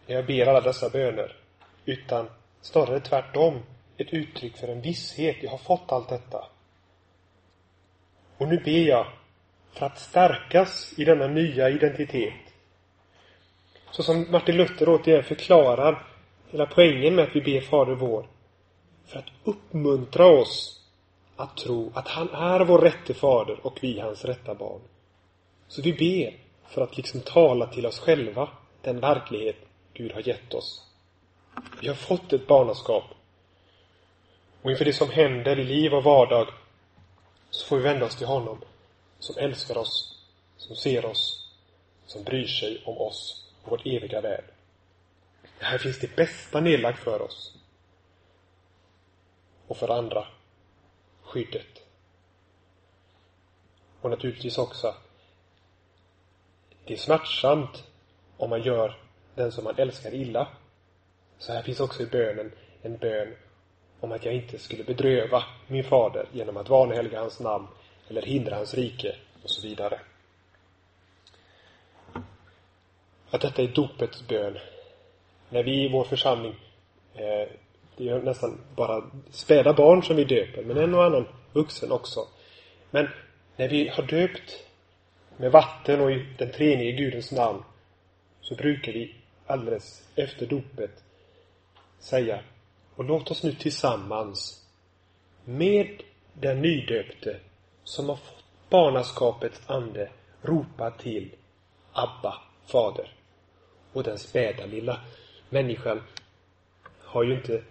när 0.07 0.15
jag 0.15 0.27
ber 0.27 0.47
alla 0.47 0.61
dessa 0.61 0.91
böner, 0.91 1.37
utan 1.85 2.29
snarare 2.61 3.01
tvärtom 3.01 3.63
ett 3.97 4.13
uttryck 4.13 4.57
för 4.57 4.69
en 4.69 4.81
visshet. 4.81 5.37
Jag 5.43 5.51
har 5.51 5.59
fått 5.59 5.93
allt 5.93 6.09
detta. 6.09 6.47
Och 8.39 8.49
nu 8.49 8.57
ber 8.57 8.89
jag 8.89 9.07
för 9.73 9.87
att 9.87 9.99
stärkas 9.99 10.95
i 10.99 11.05
denna 11.05 11.27
nya 11.27 11.71
identitet. 11.71 12.55
Så 13.91 14.03
som 14.03 14.31
Martin 14.31 14.57
Luther 14.57 14.89
återigen 14.89 15.25
förklarar 15.25 16.14
hela 16.55 16.67
poängen 16.67 17.15
med 17.15 17.25
att 17.25 17.37
vi 17.37 17.41
ber 17.41 17.61
Fader 17.61 17.95
vår. 17.95 18.27
För 19.07 19.19
att 19.19 19.27
uppmuntra 19.45 20.27
oss 20.27 20.81
att 21.37 21.57
tro 21.57 21.93
att 21.95 22.09
han 22.09 22.29
är 22.31 22.61
vår 22.61 22.79
rätte 22.79 23.15
fader 23.15 23.67
och 23.67 23.79
vi 23.81 24.01
hans 24.01 24.25
rätta 24.25 24.55
barn. 24.55 24.81
Så 25.69 25.83
vi 25.83 25.93
ber 25.93 26.39
för 26.69 26.83
att 26.83 26.97
liksom 26.97 27.21
tala 27.21 27.67
till 27.67 27.87
oss 27.87 27.99
själva 27.99 28.49
den 28.83 29.01
verklighet 29.01 29.57
Gud 29.95 30.13
har 30.13 30.29
gett 30.29 30.55
oss. 30.55 30.87
Vi 31.81 31.89
har 31.89 31.95
fått 31.95 32.33
ett 32.33 32.47
barnaskap. 32.47 33.05
Och 34.63 34.71
inför 34.71 34.85
det 34.85 34.93
som 34.93 35.11
händer 35.11 35.59
i 35.59 35.65
liv 35.65 35.95
och 35.95 36.05
vardag 36.05 36.49
så 37.51 37.67
får 37.67 37.77
vi 37.77 37.83
vända 37.83 38.07
oss 38.07 38.17
till 38.17 38.27
honom 38.27 38.59
som 39.19 39.37
älskar 39.39 39.79
oss, 39.79 40.25
som 40.57 40.77
ser 40.77 41.07
oss, 41.07 41.53
som 42.07 42.23
bryr 42.23 42.47
sig 42.47 42.83
om 42.85 42.99
oss 42.99 43.51
och 43.63 43.71
vårt 43.71 43.87
eviga 43.87 44.21
väl. 44.21 44.45
Här 45.59 45.79
finns 45.79 45.99
det 45.99 46.17
bästa 46.17 46.61
nedlagt 46.61 46.99
för 46.99 47.23
oss. 47.23 47.55
Och 49.67 49.77
för 49.77 49.89
andra, 49.89 50.27
skyddet. 51.23 51.83
Och 54.01 54.11
naturligtvis 54.11 54.59
också, 54.59 54.95
det 56.85 56.93
är 56.93 56.99
smärtsamt 56.99 57.85
om 58.37 58.51
man 58.51 58.63
gör 58.63 58.99
den 59.35 59.53
som 59.53 59.65
man 59.65 59.79
älskar 59.79 60.15
illa. 60.15 60.49
Så 61.39 61.53
här 61.53 61.63
finns 61.63 61.81
också 61.81 62.03
i 62.03 62.07
bönen 62.07 62.53
en 62.83 62.97
bön 62.97 63.37
om 64.01 64.13
att 64.13 64.25
jag 64.25 64.35
inte 64.35 64.59
skulle 64.59 64.85
bedröva 64.85 65.45
min 65.67 65.85
fader 65.85 66.29
genom 66.33 66.57
att 66.57 66.69
vanhelga 66.69 67.21
hans 67.21 67.41
namn 67.41 67.67
eller 68.09 68.23
hindra 68.23 68.57
hans 68.57 68.75
rike 68.75 69.17
och 69.43 69.51
så 69.51 69.69
vidare. 69.69 70.01
Att 73.31 73.41
detta 73.41 73.63
är 73.63 73.69
dopets 73.69 74.29
bön. 74.29 74.59
När 75.55 75.63
vi 75.63 75.85
i 75.85 75.89
vår 75.89 76.05
församling, 76.05 76.55
eh, 77.15 77.49
det 77.97 78.09
är 78.09 78.23
nästan 78.23 78.61
bara 78.77 79.11
späda 79.31 79.73
barn 79.73 80.03
som 80.03 80.17
vi 80.17 80.25
döper, 80.25 80.65
men 80.65 80.77
en 80.77 80.95
och 80.95 81.05
annan 81.05 81.27
vuxen 81.53 81.93
också. 81.93 82.21
Men 82.91 83.09
när 83.57 83.69
vi 83.69 83.89
har 83.89 84.03
döpt 84.03 84.65
med 85.37 85.53
vatten 85.53 86.01
och 86.01 86.13
i 86.13 86.27
den 86.39 86.53
treenige 86.53 86.93
Gudens 86.93 87.33
namn 87.33 87.63
så 88.41 88.55
brukar 88.55 88.93
vi 88.93 89.15
alldeles 89.47 90.09
efter 90.17 90.47
dopet 90.47 91.05
säga 91.99 92.41
och 92.95 93.05
låt 93.05 93.31
oss 93.31 93.43
nu 93.43 93.53
tillsammans 93.53 94.67
med 95.45 96.03
den 96.33 96.63
nydöpte 96.63 97.37
som 97.85 98.09
har 98.09 98.17
fått 98.17 98.45
barnaskapets 98.71 99.61
ande 99.67 100.09
ropa 100.43 100.91
till 100.91 101.35
Abba, 101.93 102.35
Fader. 102.67 103.13
Och 103.93 104.03
den 104.03 104.19
späda 104.19 104.67
lilla 104.67 105.01
människan 105.55 106.03
har 107.01 107.23
ju 107.23 107.35
inte 107.35 107.63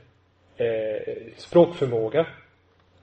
eh, 0.58 1.34
språkförmåga, 1.38 2.28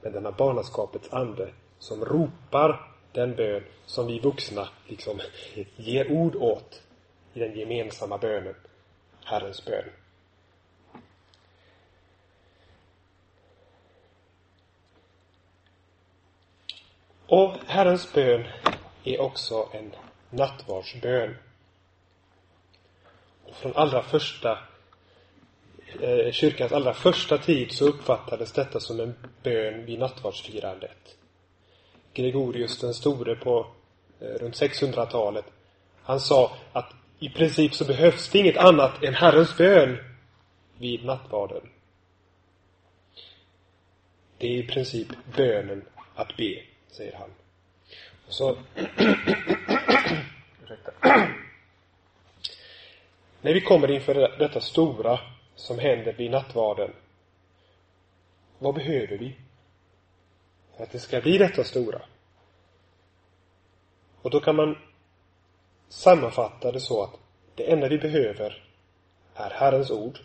men 0.02 0.12
den 0.12 0.24
har 0.24 0.32
barnaskapets 0.32 1.12
ande 1.12 1.48
som 1.78 2.04
ropar 2.04 2.90
den 3.12 3.34
bön 3.34 3.62
som 3.86 4.06
vi 4.06 4.18
vuxna 4.18 4.68
liksom 4.86 5.20
ger 5.76 6.12
ord 6.12 6.36
åt 6.36 6.82
i 7.34 7.40
den 7.40 7.58
gemensamma 7.58 8.18
bönen, 8.18 8.54
Herrens 9.24 9.64
bön. 9.64 9.84
Och 17.26 17.56
Herrens 17.66 18.12
bön 18.12 18.44
är 19.04 19.20
också 19.20 19.68
en 19.72 19.92
nattvardsbön. 20.30 21.36
Från 23.52 23.72
allra 23.76 24.02
första 24.02 24.58
eh, 26.00 26.32
kyrkans 26.32 26.72
allra 26.72 26.94
första 26.94 27.38
tid 27.38 27.72
så 27.72 27.84
uppfattades 27.88 28.52
detta 28.52 28.80
som 28.80 29.00
en 29.00 29.14
bön 29.42 29.84
vid 29.84 29.98
nattvardsfirandet. 29.98 31.16
Gregorius 32.14 32.80
den 32.80 32.94
store 32.94 33.36
på 33.36 33.66
eh, 34.20 34.26
runt 34.26 34.60
600-talet, 34.60 35.44
han 36.02 36.20
sa 36.20 36.56
att 36.72 36.94
i 37.18 37.28
princip 37.28 37.74
så 37.74 37.84
behövs 37.84 38.28
det 38.28 38.38
inget 38.38 38.56
annat 38.56 39.02
än 39.02 39.14
Herrens 39.14 39.56
bön 39.56 39.98
vid 40.78 41.04
nattvarden. 41.04 41.68
Det 44.38 44.46
är 44.46 44.64
i 44.64 44.66
princip 44.66 45.08
bönen 45.36 45.84
att 46.14 46.36
be, 46.36 46.62
säger 46.90 47.16
han. 47.16 47.30
Och 48.26 48.32
så 48.32 48.58
När 53.42 53.54
vi 53.54 53.60
kommer 53.60 53.90
inför 53.90 54.14
detta 54.38 54.60
stora 54.60 55.20
som 55.54 55.78
händer 55.78 56.12
vid 56.12 56.30
nattvarden, 56.30 56.92
vad 58.58 58.74
behöver 58.74 59.18
vi? 59.18 59.36
För 60.76 60.82
att 60.82 60.90
det 60.90 60.98
ska 60.98 61.20
bli 61.20 61.38
detta 61.38 61.64
stora. 61.64 62.02
Och 64.22 64.30
då 64.30 64.40
kan 64.40 64.56
man 64.56 64.78
sammanfatta 65.88 66.72
det 66.72 66.80
så 66.80 67.02
att 67.02 67.18
det 67.54 67.72
enda 67.72 67.88
vi 67.88 67.98
behöver 67.98 68.64
är 69.34 69.50
Herrens 69.50 69.90
ord, 69.90 70.18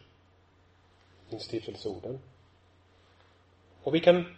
instiftelseorden. 1.30 2.20
Och 3.84 3.96
vi 3.96 4.00
kan 4.00 4.36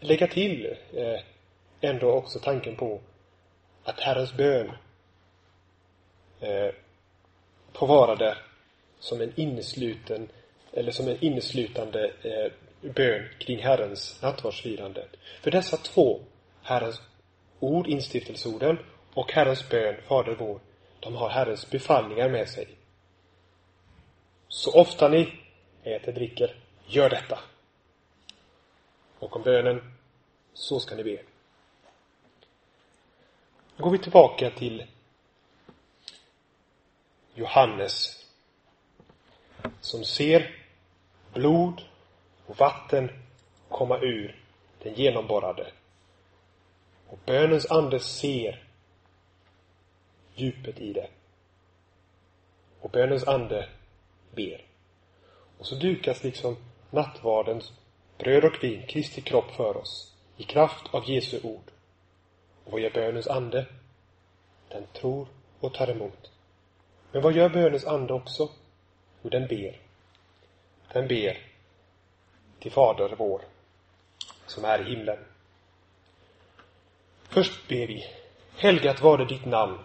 lägga 0.00 0.26
till 0.26 0.76
eh, 0.92 1.20
ändå 1.80 2.10
också 2.10 2.38
tanken 2.38 2.76
på 2.76 3.00
att 3.84 4.00
Herrens 4.00 4.36
bön 4.36 4.72
eh, 6.40 6.74
får 7.76 7.86
vara 7.86 8.14
där 8.14 8.38
som 8.98 9.20
en 9.20 9.32
innesluten 9.36 10.28
eller 10.72 10.92
som 10.92 11.08
en 11.08 11.24
inneslutande 11.24 12.12
eh, 12.22 12.52
bön 12.90 13.28
kring 13.38 13.62
Herrens 13.62 14.22
nattvardsfirande. 14.22 15.06
För 15.40 15.50
dessa 15.50 15.76
två, 15.76 16.20
Herrens 16.62 17.00
ord, 17.60 17.86
instiftelseorden, 17.86 18.78
och 19.14 19.32
Herrens 19.32 19.68
bön, 19.68 19.96
Fader 20.08 20.36
vår, 20.38 20.60
de 21.00 21.14
har 21.14 21.28
Herrens 21.28 21.70
befallningar 21.70 22.28
med 22.28 22.48
sig. 22.48 22.68
Så 24.48 24.80
ofta 24.80 25.08
ni 25.08 25.32
äter, 25.82 26.12
dricker, 26.12 26.54
gör 26.86 27.10
detta. 27.10 27.38
Och 29.18 29.36
om 29.36 29.42
bönen, 29.42 29.92
så 30.54 30.80
ska 30.80 30.94
ni 30.94 31.04
be. 31.04 31.22
Då 33.76 33.84
går 33.84 33.90
vi 33.90 33.98
tillbaka 33.98 34.50
till 34.50 34.84
Johannes 37.36 38.24
som 39.80 40.04
ser 40.04 40.64
blod 41.32 41.82
och 42.46 42.58
vatten 42.58 43.10
komma 43.68 43.98
ur 43.98 44.44
den 44.82 44.94
genomborrade. 44.94 45.72
Och 47.08 47.18
bönens 47.26 47.70
ande 47.70 48.00
ser 48.00 48.64
djupet 50.34 50.80
i 50.80 50.92
det. 50.92 51.08
Och 52.80 52.90
bönens 52.90 53.24
ande 53.28 53.68
ber. 54.34 54.64
Och 55.58 55.66
så 55.66 55.74
dukas 55.74 56.24
liksom 56.24 56.56
nattvardens 56.90 57.72
bröd 58.18 58.44
och 58.44 58.64
vin, 58.64 58.86
Kristi 58.86 59.20
kropp 59.20 59.50
för 59.50 59.76
oss, 59.76 60.14
i 60.36 60.42
kraft 60.42 60.94
av 60.94 61.10
Jesu 61.10 61.40
ord. 61.42 61.70
Och 62.64 62.72
vad 62.72 62.80
gör 62.80 62.90
bönens 62.90 63.28
ande? 63.28 63.66
Den 64.68 64.86
tror 64.92 65.28
och 65.60 65.74
tar 65.74 65.90
emot. 65.90 66.30
Men 67.12 67.22
vad 67.22 67.32
gör 67.32 67.48
bönens 67.48 67.86
ande 67.86 68.12
också? 68.12 68.48
Jo, 69.22 69.30
den 69.30 69.46
ber. 69.46 69.80
Den 70.92 71.08
ber 71.08 71.38
till 72.58 72.72
Fader 72.72 73.14
vår, 73.18 73.40
som 74.46 74.64
är 74.64 74.80
i 74.80 74.94
himlen. 74.94 75.18
Först 77.28 77.68
ber 77.68 77.86
vi. 77.86 78.04
Helgat 78.56 79.02
var 79.02 79.18
det 79.18 79.24
ditt 79.24 79.44
namn. 79.44 79.78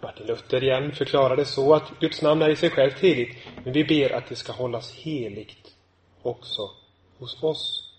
Martin 0.00 0.26
Luther 0.26 0.62
igen 0.62 0.92
förklarar 0.92 1.36
det 1.36 1.44
så 1.44 1.74
att 1.74 1.98
Guds 2.00 2.22
namn 2.22 2.42
är 2.42 2.48
i 2.48 2.56
sig 2.56 2.70
självt 2.70 2.98
heligt, 2.98 3.38
men 3.64 3.72
vi 3.72 3.84
ber 3.84 4.12
att 4.12 4.28
det 4.28 4.36
ska 4.36 4.52
hållas 4.52 4.92
heligt 4.92 5.74
också 6.22 6.70
hos 7.18 7.42
oss. 7.42 7.94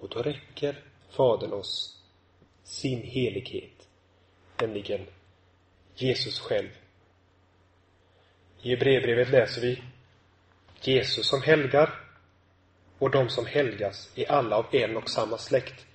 Och 0.00 0.08
då 0.08 0.22
räcker 0.22 0.84
Fadern 1.10 1.52
oss 1.52 2.02
sin 2.62 3.02
helighet, 3.02 3.88
nämligen 4.60 5.06
Jesus 5.96 6.40
själv. 6.40 6.68
I 8.62 8.70
Hebreerbrevet 8.70 9.30
läser 9.30 9.60
vi 9.60 9.82
Jesus 10.80 11.26
som 11.28 11.42
helgar 11.42 12.00
och 12.98 13.10
de 13.10 13.28
som 13.28 13.46
helgas 13.46 14.10
är 14.14 14.32
alla 14.32 14.56
av 14.56 14.66
en 14.72 14.96
och 14.96 15.10
samma 15.10 15.38
släkt. 15.38 15.86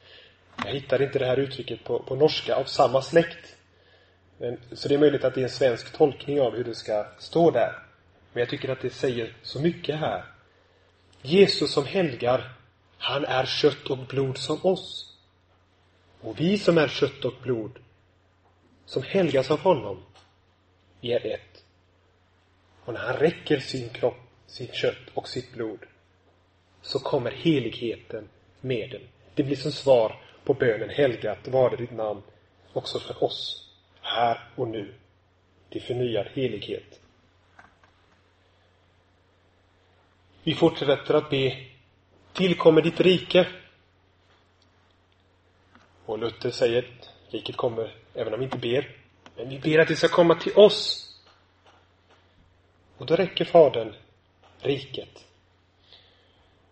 Jag 0.65 0.71
hittar 0.71 1.01
inte 1.01 1.19
det 1.19 1.25
här 1.25 1.39
uttrycket 1.39 1.83
på, 1.83 1.99
på 1.99 2.15
norska, 2.15 2.55
av 2.55 2.63
samma 2.63 3.01
släkt. 3.01 3.55
Men, 4.37 4.57
så 4.71 4.87
det 4.87 4.95
är 4.95 4.99
möjligt 4.99 5.23
att 5.23 5.35
det 5.35 5.41
är 5.41 5.43
en 5.43 5.49
svensk 5.49 5.97
tolkning 5.97 6.41
av 6.41 6.55
hur 6.55 6.63
det 6.63 6.75
ska 6.75 7.05
stå 7.19 7.51
där. 7.51 7.83
Men 8.33 8.41
jag 8.41 8.49
tycker 8.49 8.69
att 8.69 8.81
det 8.81 8.89
säger 8.89 9.35
så 9.41 9.59
mycket 9.59 9.99
här. 9.99 10.25
Jesus 11.21 11.71
som 11.71 11.85
helgar, 11.85 12.53
han 12.97 13.25
är 13.25 13.45
kött 13.45 13.89
och 13.89 13.97
blod 13.97 14.37
som 14.37 14.65
oss. 14.65 15.17
Och 16.21 16.39
vi 16.39 16.57
som 16.57 16.77
är 16.77 16.87
kött 16.87 17.25
och 17.25 17.33
blod, 17.43 17.79
som 18.91 19.03
helgas 19.03 19.51
av 19.51 19.59
honom, 19.59 20.03
vi 21.01 21.13
är 21.13 21.25
ett. 21.25 21.63
Och 22.85 22.93
när 22.93 22.99
han 22.99 23.15
räcker 23.15 23.59
sin 23.59 23.89
kropp, 23.89 24.19
sitt 24.47 24.73
kött 24.73 25.09
och 25.13 25.27
sitt 25.27 25.53
blod, 25.53 25.79
så 26.81 26.99
kommer 26.99 27.31
heligheten 27.31 28.29
med 28.61 28.89
den. 28.89 29.01
Det 29.35 29.43
blir 29.43 29.55
som 29.55 29.71
svar 29.71 30.21
på 30.43 30.53
bönen 30.53 30.89
helgat 30.89 31.47
var 31.47 31.77
ditt 31.77 31.91
namn 31.91 32.21
också 32.73 32.99
för 32.99 33.23
oss, 33.23 33.69
här 34.01 34.49
och 34.55 34.67
nu. 34.67 34.93
Till 35.69 35.81
förnyad 35.81 36.27
helighet. 36.33 36.99
Vi 40.43 40.53
fortsätter 40.55 41.13
att 41.13 41.29
be 41.29 41.67
Tillkommer 42.33 42.81
ditt 42.81 42.99
rike. 42.99 43.47
Och 46.05 46.19
Luther 46.19 46.51
säger 46.51 47.10
riket 47.31 47.57
kommer 47.57 47.95
även 48.13 48.33
om 48.33 48.39
vi 48.39 48.45
inte 48.45 48.57
ber. 48.57 48.95
Men 49.35 49.49
vi 49.49 49.59
ber 49.59 49.79
att 49.79 49.87
det 49.87 49.95
ska 49.95 50.07
komma 50.07 50.35
till 50.35 50.53
oss. 50.55 51.07
Och 52.97 53.05
då 53.05 53.15
räcker 53.15 53.45
Fadern 53.45 53.93
riket. 54.59 55.25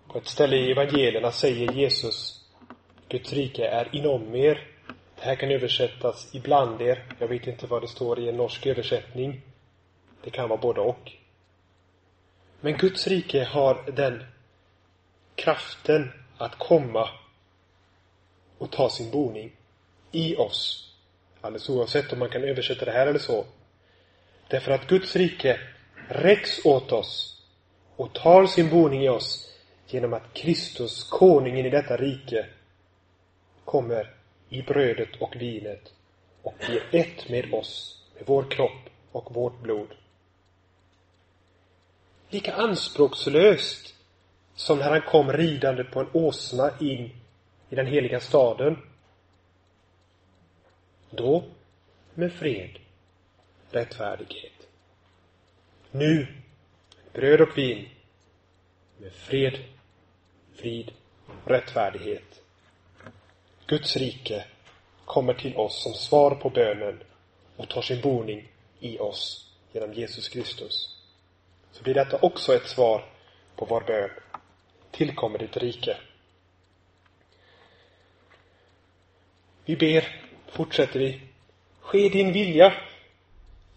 På 0.07 0.17
ett 0.17 0.27
ställe 0.27 0.55
i 0.55 0.71
evangelierna 0.71 1.31
säger 1.31 1.71
Jesus 1.71 2.45
Guds 3.07 3.33
rike 3.33 3.67
är 3.67 3.95
inom 3.95 4.35
er. 4.35 4.67
Det 5.15 5.21
här 5.21 5.35
kan 5.35 5.51
översättas 5.51 6.35
ibland 6.35 6.81
er. 6.81 7.05
Jag 7.19 7.27
vet 7.27 7.47
inte 7.47 7.67
vad 7.67 7.81
det 7.81 7.87
står 7.87 8.19
i 8.19 8.29
en 8.29 8.37
norsk 8.37 8.65
översättning. 8.65 9.41
Det 10.23 10.29
kan 10.29 10.49
vara 10.49 10.61
både 10.61 10.81
och. 10.81 11.11
Men 12.61 12.77
Guds 12.77 13.07
rike 13.07 13.43
har 13.43 13.91
den 13.91 14.23
kraften 15.35 16.11
att 16.37 16.55
komma 16.55 17.09
och 18.57 18.71
ta 18.71 18.89
sin 18.89 19.11
boning 19.11 19.51
i 20.11 20.35
oss. 20.35 20.93
Alldeles 21.41 21.69
oavsett 21.69 22.13
om 22.13 22.19
man 22.19 22.29
kan 22.29 22.43
översätta 22.43 22.85
det 22.85 22.91
här 22.91 23.07
eller 23.07 23.19
så. 23.19 23.45
Därför 24.47 24.71
att 24.71 24.87
Guds 24.87 25.15
rike 25.15 25.59
räcks 26.07 26.65
åt 26.65 26.91
oss 26.91 27.41
och 27.95 28.13
tar 28.13 28.45
sin 28.45 28.69
boning 28.69 29.03
i 29.03 29.09
oss 29.09 29.53
genom 29.87 30.13
att 30.13 30.33
Kristus, 30.33 31.03
konungen 31.03 31.65
i 31.65 31.69
detta 31.69 31.97
rike, 31.97 32.45
kommer 33.65 34.15
i 34.49 34.61
brödet 34.61 35.09
och 35.19 35.35
vinet 35.35 35.93
och 36.41 36.53
blir 36.67 36.83
ett 36.91 37.29
med 37.29 37.53
oss, 37.53 38.03
med 38.15 38.23
vår 38.27 38.43
kropp 38.43 38.89
och 39.11 39.35
vårt 39.35 39.59
blod. 39.61 39.87
Lika 42.29 42.53
anspråkslöst 42.53 43.95
som 44.55 44.79
när 44.79 44.89
han 44.89 45.01
kom 45.01 45.33
ridande 45.33 45.83
på 45.83 45.99
en 45.99 46.09
åsna 46.13 46.71
in 46.79 47.11
i 47.69 47.75
den 47.75 47.87
heliga 47.87 48.19
staden. 48.19 48.77
Då 51.09 51.43
med 52.13 52.33
fred, 52.33 52.79
rättfärdighet. 53.69 54.67
Nu, 55.91 56.27
bröd 57.13 57.41
och 57.41 57.57
vin, 57.57 57.89
med 58.97 59.13
fred, 59.13 59.59
frid, 60.55 60.91
rättfärdighet 61.45 62.39
Guds 63.69 63.97
rike, 63.97 64.45
kommer 65.05 65.33
till 65.33 65.55
oss 65.55 65.83
som 65.83 65.93
svar 65.93 66.35
på 66.35 66.49
bönen 66.49 67.03
och 67.55 67.69
tar 67.69 67.81
sin 67.81 68.01
boning 68.01 68.51
i 68.79 68.99
oss 68.99 69.51
genom 69.73 69.93
Jesus 69.93 70.29
Kristus. 70.29 70.95
Så 71.71 71.83
blir 71.83 71.93
detta 71.93 72.17
också 72.21 72.55
ett 72.55 72.67
svar 72.67 73.05
på 73.55 73.65
vår 73.65 73.81
bön. 73.81 74.09
Tillkommer 74.91 75.39
ditt 75.39 75.57
rike. 75.57 75.97
Vi 79.65 79.75
ber, 79.75 80.28
fortsätter 80.51 80.99
vi. 80.99 81.21
Ske 81.79 82.09
din 82.09 82.33
vilja, 82.33 82.73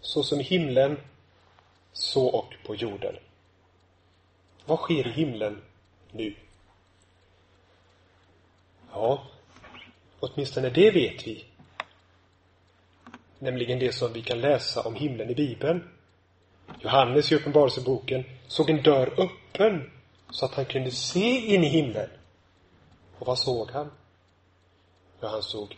så 0.01 0.23
som 0.23 0.39
i 0.39 0.43
himlen, 0.43 0.97
så 1.91 2.27
och 2.27 2.53
på 2.65 2.75
jorden. 2.75 3.15
Vad 4.65 4.79
sker 4.79 5.07
i 5.07 5.11
himlen 5.11 5.61
nu? 6.11 6.35
Ja, 8.91 9.23
åtminstone 10.19 10.69
det 10.69 10.91
vet 10.91 11.27
vi. 11.27 11.45
Nämligen 13.39 13.79
det 13.79 13.95
som 13.95 14.13
vi 14.13 14.21
kan 14.21 14.41
läsa 14.41 14.81
om 14.81 14.95
himlen 14.95 15.29
i 15.29 15.35
Bibeln. 15.35 15.89
Johannes 16.79 17.31
i 17.31 17.35
Uppenbarelseboken 17.35 18.23
såg 18.47 18.69
en 18.69 18.83
dörr 18.83 19.13
öppen 19.17 19.91
så 20.29 20.45
att 20.45 20.55
han 20.55 20.65
kunde 20.65 20.91
se 20.91 21.55
in 21.55 21.63
i 21.63 21.67
himlen. 21.67 22.09
Och 23.19 23.27
vad 23.27 23.39
såg 23.39 23.71
han? 23.71 23.91
Ja, 25.19 25.27
han 25.27 25.43
såg 25.43 25.77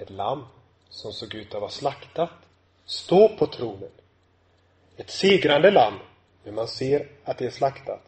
ett 0.00 0.10
lamm 0.10 0.44
som 0.88 1.12
såg 1.12 1.34
ut 1.34 1.54
att 1.54 1.60
vara 1.60 1.70
slaktat 1.70 2.30
stå 2.90 3.28
på 3.28 3.46
tronen. 3.46 3.90
Ett 4.96 5.10
segrande 5.10 5.70
lamm, 5.70 5.98
men 6.44 6.54
man 6.54 6.68
ser 6.68 7.08
att 7.24 7.38
det 7.38 7.46
är 7.46 7.50
slaktat. 7.50 8.02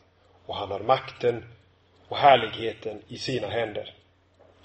Och 0.47 0.57
han 0.57 0.71
har 0.71 0.81
makten 0.81 1.45
och 2.09 2.17
härligheten 2.17 3.03
i 3.09 3.19
sina 3.19 3.49
händer. 3.49 3.97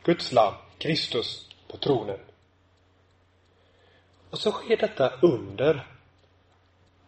Guds 0.03 0.31
lamm, 0.31 0.53
Kristus, 0.77 1.49
på 1.67 1.77
tronen. 1.77 2.19
Och 4.29 4.39
så 4.39 4.51
sker 4.51 4.77
detta 4.77 5.19
under 5.21 5.87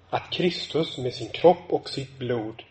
att 0.10 0.32
Kristus 0.32 0.98
med 0.98 1.14
sin 1.14 1.30
kropp 1.30 1.70
och 1.70 1.90
sitt 1.90 2.18
blod 2.18 2.64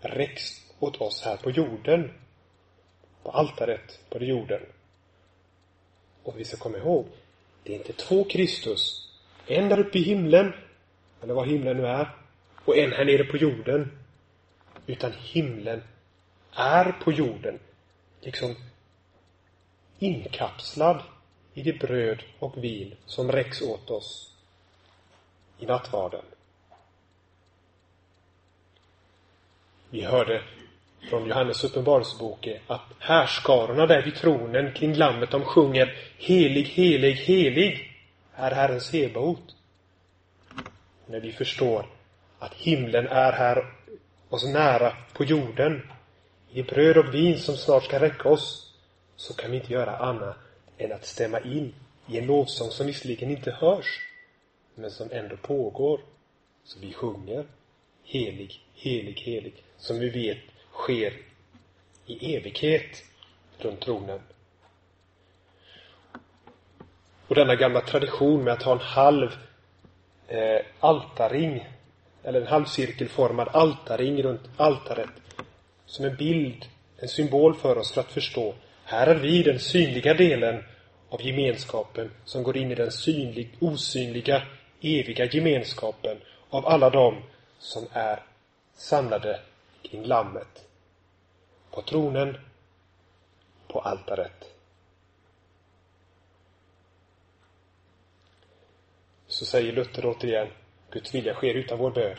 räcks 0.00 0.60
åt 0.78 1.00
oss 1.00 1.22
här 1.22 1.36
på 1.36 1.50
jorden. 1.50 2.12
På 3.22 3.30
altaret 3.30 4.00
på 4.10 4.24
jorden. 4.24 4.60
Och 6.28 6.40
vi 6.40 6.44
ska 6.44 6.56
komma 6.56 6.78
ihåg, 6.78 7.06
det 7.62 7.72
är 7.72 7.76
inte 7.76 7.92
två 7.92 8.24
Kristus. 8.24 9.08
En 9.46 9.68
där 9.68 9.78
uppe 9.78 9.98
i 9.98 10.02
himlen, 10.02 10.52
eller 11.22 11.34
var 11.34 11.44
himlen 11.44 11.76
nu 11.76 11.86
är, 11.86 12.16
och 12.64 12.76
en 12.76 12.92
här 12.92 13.04
nere 13.04 13.24
på 13.24 13.36
jorden. 13.36 13.98
Utan 14.86 15.12
himlen 15.12 15.82
är 16.52 16.92
på 16.92 17.12
jorden, 17.12 17.58
liksom 18.20 18.56
inkapslad 19.98 21.02
i 21.54 21.62
det 21.62 21.78
bröd 21.78 22.22
och 22.38 22.64
vin 22.64 22.94
som 23.06 23.32
räcks 23.32 23.62
åt 23.62 23.90
oss 23.90 24.34
i 25.58 25.66
nattvarden. 25.66 26.24
Vi 29.90 30.04
hörde 30.04 30.42
från 31.00 31.26
Johannes 31.28 31.64
uppenbarelsebok 31.64 32.46
är 32.46 32.60
att 32.66 32.82
härskarorna 32.98 33.86
där 33.86 34.02
vid 34.02 34.14
tronen 34.14 34.72
kring 34.72 34.94
lammet 34.94 35.30
de 35.30 35.44
sjunger 35.44 35.96
Helig, 36.18 36.64
helig, 36.64 37.14
helig 37.14 37.92
är 38.34 38.50
Herren 38.50 38.80
Sebaot. 38.80 39.56
När 41.06 41.20
vi 41.20 41.32
förstår 41.32 41.86
att 42.38 42.54
himlen 42.54 43.06
är 43.06 43.32
här 43.32 43.74
oss 44.28 44.44
nära 44.44 44.96
på 45.12 45.24
jorden 45.24 45.82
i 46.50 46.62
bröd 46.62 46.96
och 46.96 47.14
vin 47.14 47.38
som 47.38 47.56
snart 47.56 47.84
ska 47.84 48.00
räcka 48.00 48.28
oss 48.28 48.74
så 49.16 49.34
kan 49.34 49.50
vi 49.50 49.56
inte 49.56 49.72
göra 49.72 49.96
annat 49.96 50.36
än 50.78 50.92
att 50.92 51.06
stämma 51.06 51.40
in 51.40 51.74
i 52.06 52.18
en 52.18 52.26
lovsång 52.26 52.70
som 52.70 52.86
visserligen 52.86 53.30
inte 53.30 53.50
hörs 53.50 54.08
men 54.74 54.90
som 54.90 55.08
ändå 55.12 55.36
pågår. 55.36 56.00
Så 56.64 56.78
vi 56.80 56.92
sjunger 56.92 57.46
Helig, 58.04 58.60
helig, 58.74 59.22
helig 59.26 59.64
som 59.78 59.98
vi 59.98 60.08
vet 60.08 60.38
sker 60.82 61.12
i 62.06 62.36
evighet 62.36 63.04
runt 63.58 63.80
tronen. 63.80 64.20
Och 67.28 67.34
denna 67.34 67.54
gamla 67.54 67.80
tradition 67.80 68.44
med 68.44 68.52
att 68.52 68.62
ha 68.62 68.72
en 68.72 68.80
halv 68.80 69.30
eh, 70.28 70.60
altarring 70.80 71.68
eller 72.22 72.40
en 72.40 72.46
halvcirkelformad 72.46 73.48
altarring 73.48 74.22
runt 74.22 74.50
altaret 74.56 75.10
som 75.86 76.04
en 76.04 76.16
bild, 76.16 76.66
en 76.96 77.08
symbol 77.08 77.54
för 77.54 77.78
oss 77.78 77.92
för 77.92 78.00
att 78.00 78.12
förstå 78.12 78.54
här 78.90 79.06
är 79.06 79.14
vi 79.14 79.42
den 79.42 79.58
synliga 79.58 80.14
delen 80.14 80.64
av 81.08 81.22
gemenskapen 81.22 82.10
som 82.24 82.42
går 82.42 82.56
in 82.56 82.70
i 82.70 82.74
den 82.74 82.90
synlig, 82.90 83.56
osynliga, 83.60 84.42
eviga 84.80 85.24
gemenskapen 85.24 86.16
av 86.50 86.66
alla 86.66 86.90
dem 86.90 87.22
som 87.58 87.86
är 87.92 88.22
samlade 88.76 89.40
kring 89.82 90.04
Lammet. 90.04 90.67
På 91.78 91.82
tronen, 91.82 92.36
på 93.68 93.80
altaret. 93.80 94.54
Så 99.26 99.44
säger 99.46 99.72
Luther 99.72 100.06
återigen, 100.06 100.48
Guds 100.90 101.14
vilja 101.14 101.34
sker 101.34 101.54
utan 101.54 101.78
vår 101.78 101.90
bön. 101.90 102.16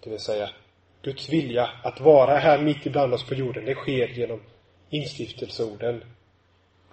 Det 0.00 0.10
vill 0.10 0.20
säga, 0.20 0.50
Guds 1.02 1.28
vilja 1.28 1.70
att 1.82 2.00
vara 2.00 2.38
här 2.38 2.62
mitt 2.62 2.86
ibland 2.86 3.14
oss 3.14 3.26
på 3.26 3.34
jorden, 3.34 3.64
det 3.64 3.74
sker 3.74 4.08
genom 4.08 4.40
instiftelseorden. 4.90 6.04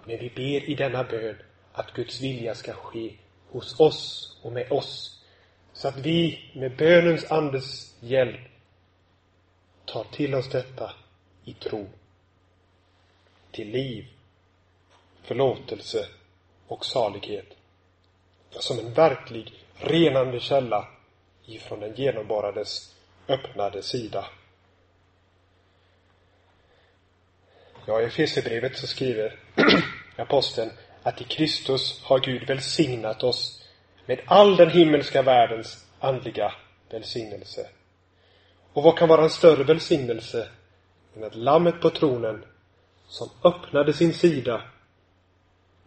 Men 0.04 0.18
vi 0.18 0.30
ber 0.30 0.70
i 0.70 0.74
denna 0.74 1.04
bön 1.04 1.36
att 1.72 1.92
Guds 1.92 2.20
vilja 2.20 2.54
ska 2.54 2.72
ske 2.72 3.12
hos 3.48 3.80
oss 3.80 4.38
och 4.42 4.52
med 4.52 4.72
oss. 4.72 5.24
Så 5.72 5.88
att 5.88 5.98
vi 5.98 6.50
med 6.54 6.76
bönens 6.76 7.30
andes 7.30 7.96
hjälp 8.00 8.40
tar 9.84 10.04
till 10.04 10.34
oss 10.34 10.48
detta 10.50 10.92
i 11.44 11.52
tro. 11.52 11.86
Till 13.50 13.70
liv, 13.70 14.06
förlåtelse 15.22 16.08
och 16.66 16.86
salighet. 16.86 17.46
Som 18.50 18.78
en 18.78 18.94
verklig 18.94 19.52
renande 19.74 20.40
källa 20.40 20.88
ifrån 21.46 21.80
den 21.80 21.94
genomborrades 21.94 22.94
öppnade 23.28 23.82
sida. 23.82 24.26
Ja, 27.86 28.00
i 28.00 28.04
Efesierbrevet 28.04 28.78
så 28.78 28.86
skriver 28.86 29.38
aposteln 30.16 30.70
att 31.02 31.20
i 31.20 31.24
Kristus 31.24 32.00
har 32.02 32.18
Gud 32.18 32.46
välsignat 32.46 33.22
oss 33.22 33.66
med 34.06 34.20
all 34.26 34.56
den 34.56 34.70
himmelska 34.70 35.22
världens 35.22 35.86
andliga 36.00 36.54
välsignelse. 36.90 37.68
Och 38.72 38.82
vad 38.82 38.98
kan 38.98 39.08
vara 39.08 39.22
en 39.22 39.30
större 39.30 39.64
välsignelse 39.64 40.48
men 41.14 41.24
att 41.24 41.34
lammet 41.34 41.80
på 41.80 41.90
tronen 41.90 42.44
som 43.06 43.28
öppnade 43.44 43.92
sin 43.92 44.14
sida 44.14 44.62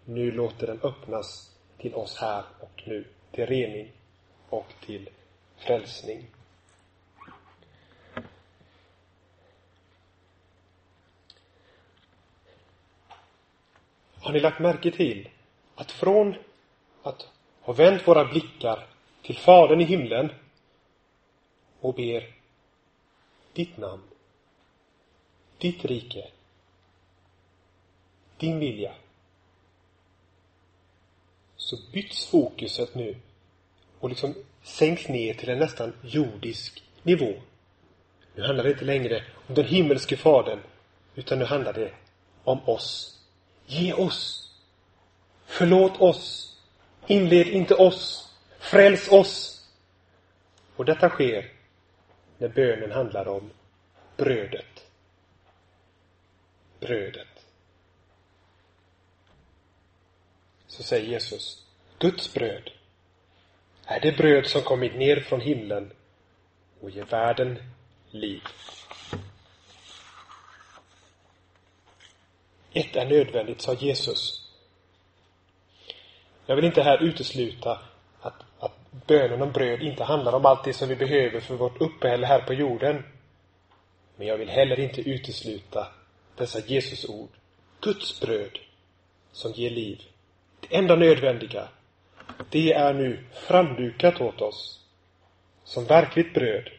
nu 0.05 0.31
låter 0.31 0.67
den 0.67 0.79
öppnas 0.83 1.55
till 1.77 1.93
oss 1.93 2.17
här 2.17 2.43
och 2.59 2.83
nu, 2.85 3.05
till 3.31 3.45
rening 3.45 3.91
och 4.49 4.73
till 4.85 5.09
frälsning. 5.57 6.27
Har 14.15 14.33
ni 14.33 14.39
lagt 14.39 14.59
märke 14.59 14.91
till 14.91 15.29
att 15.75 15.91
från 15.91 16.35
att 17.03 17.27
ha 17.61 17.73
vänt 17.73 18.07
våra 18.07 18.25
blickar 18.25 18.87
till 19.21 19.37
Fadern 19.37 19.81
i 19.81 19.83
himlen 19.83 20.31
och 21.79 21.93
ber 21.93 22.33
ditt 23.53 23.77
namn, 23.77 24.03
ditt 25.63 25.85
rike, 25.85 26.27
din 28.37 28.59
vilja, 28.59 28.93
så 31.55 31.77
byts 31.93 32.25
fokuset 32.25 32.95
nu 32.95 33.15
och 33.99 34.09
liksom 34.09 34.33
sänks 34.63 35.07
ner 35.07 35.33
till 35.33 35.49
en 35.49 35.59
nästan 35.59 35.93
jordisk 36.01 36.83
nivå. 37.03 37.33
Nu 38.35 38.43
handlar 38.43 38.63
det 38.63 38.71
inte 38.71 38.85
längre 38.85 39.23
om 39.47 39.55
den 39.55 39.65
himmelske 39.65 40.17
Fadern, 40.17 40.59
utan 41.15 41.39
nu 41.39 41.45
handlar 41.45 41.73
det 41.73 41.93
om 42.43 42.59
oss. 42.69 43.19
Ge 43.65 43.93
oss! 43.93 44.51
Förlåt 45.45 46.01
oss! 46.01 46.55
Inled 47.07 47.47
inte 47.47 47.75
oss! 47.75 48.33
Fräls 48.59 49.11
oss! 49.11 49.65
Och 50.75 50.85
detta 50.85 51.09
sker 51.09 51.51
när 52.37 52.49
bönen 52.49 52.91
handlar 52.91 53.27
om 53.27 53.49
brödet. 54.17 54.72
Brödet. 56.83 57.27
Så 60.67 60.83
säger 60.83 61.09
Jesus, 61.09 61.65
Guds 61.99 62.33
bröd 62.33 62.71
är 63.85 63.99
det 63.99 64.17
bröd 64.17 64.47
som 64.47 64.61
kommit 64.61 64.95
ner 64.95 65.19
från 65.19 65.41
himlen 65.41 65.91
och 66.81 66.89
ger 66.89 67.05
världen 67.05 67.59
liv. 68.11 68.41
Ett 72.73 72.95
är 72.95 73.05
nödvändigt, 73.05 73.61
sa 73.61 73.73
Jesus. 73.73 74.51
Jag 76.45 76.55
vill 76.55 76.65
inte 76.65 76.81
här 76.81 77.03
utesluta 77.03 77.79
att, 78.21 78.43
att 78.59 78.91
bönen 79.07 79.41
om 79.41 79.51
bröd 79.51 79.81
inte 79.81 80.03
handlar 80.03 80.33
om 80.33 80.45
allt 80.45 80.63
det 80.63 80.73
som 80.73 80.89
vi 80.89 80.95
behöver 80.95 81.39
för 81.39 81.55
vårt 81.55 81.81
uppehälle 81.81 82.27
här 82.27 82.41
på 82.41 82.53
jorden. 82.53 83.03
Men 84.15 84.27
jag 84.27 84.37
vill 84.37 84.49
heller 84.49 84.79
inte 84.79 85.01
utesluta 85.01 85.87
dessa 86.37 86.59
Jesusord. 86.59 87.29
Guds 87.81 88.19
bröd 88.19 88.59
som 89.31 89.51
ger 89.51 89.69
liv. 89.69 90.01
Det 90.59 90.75
enda 90.75 90.95
nödvändiga, 90.95 91.67
det 92.49 92.73
är 92.73 92.93
nu 92.93 93.23
framdukat 93.33 94.21
åt 94.21 94.41
oss 94.41 94.79
som 95.63 95.85
verkligt 95.85 96.33
bröd. 96.33 96.69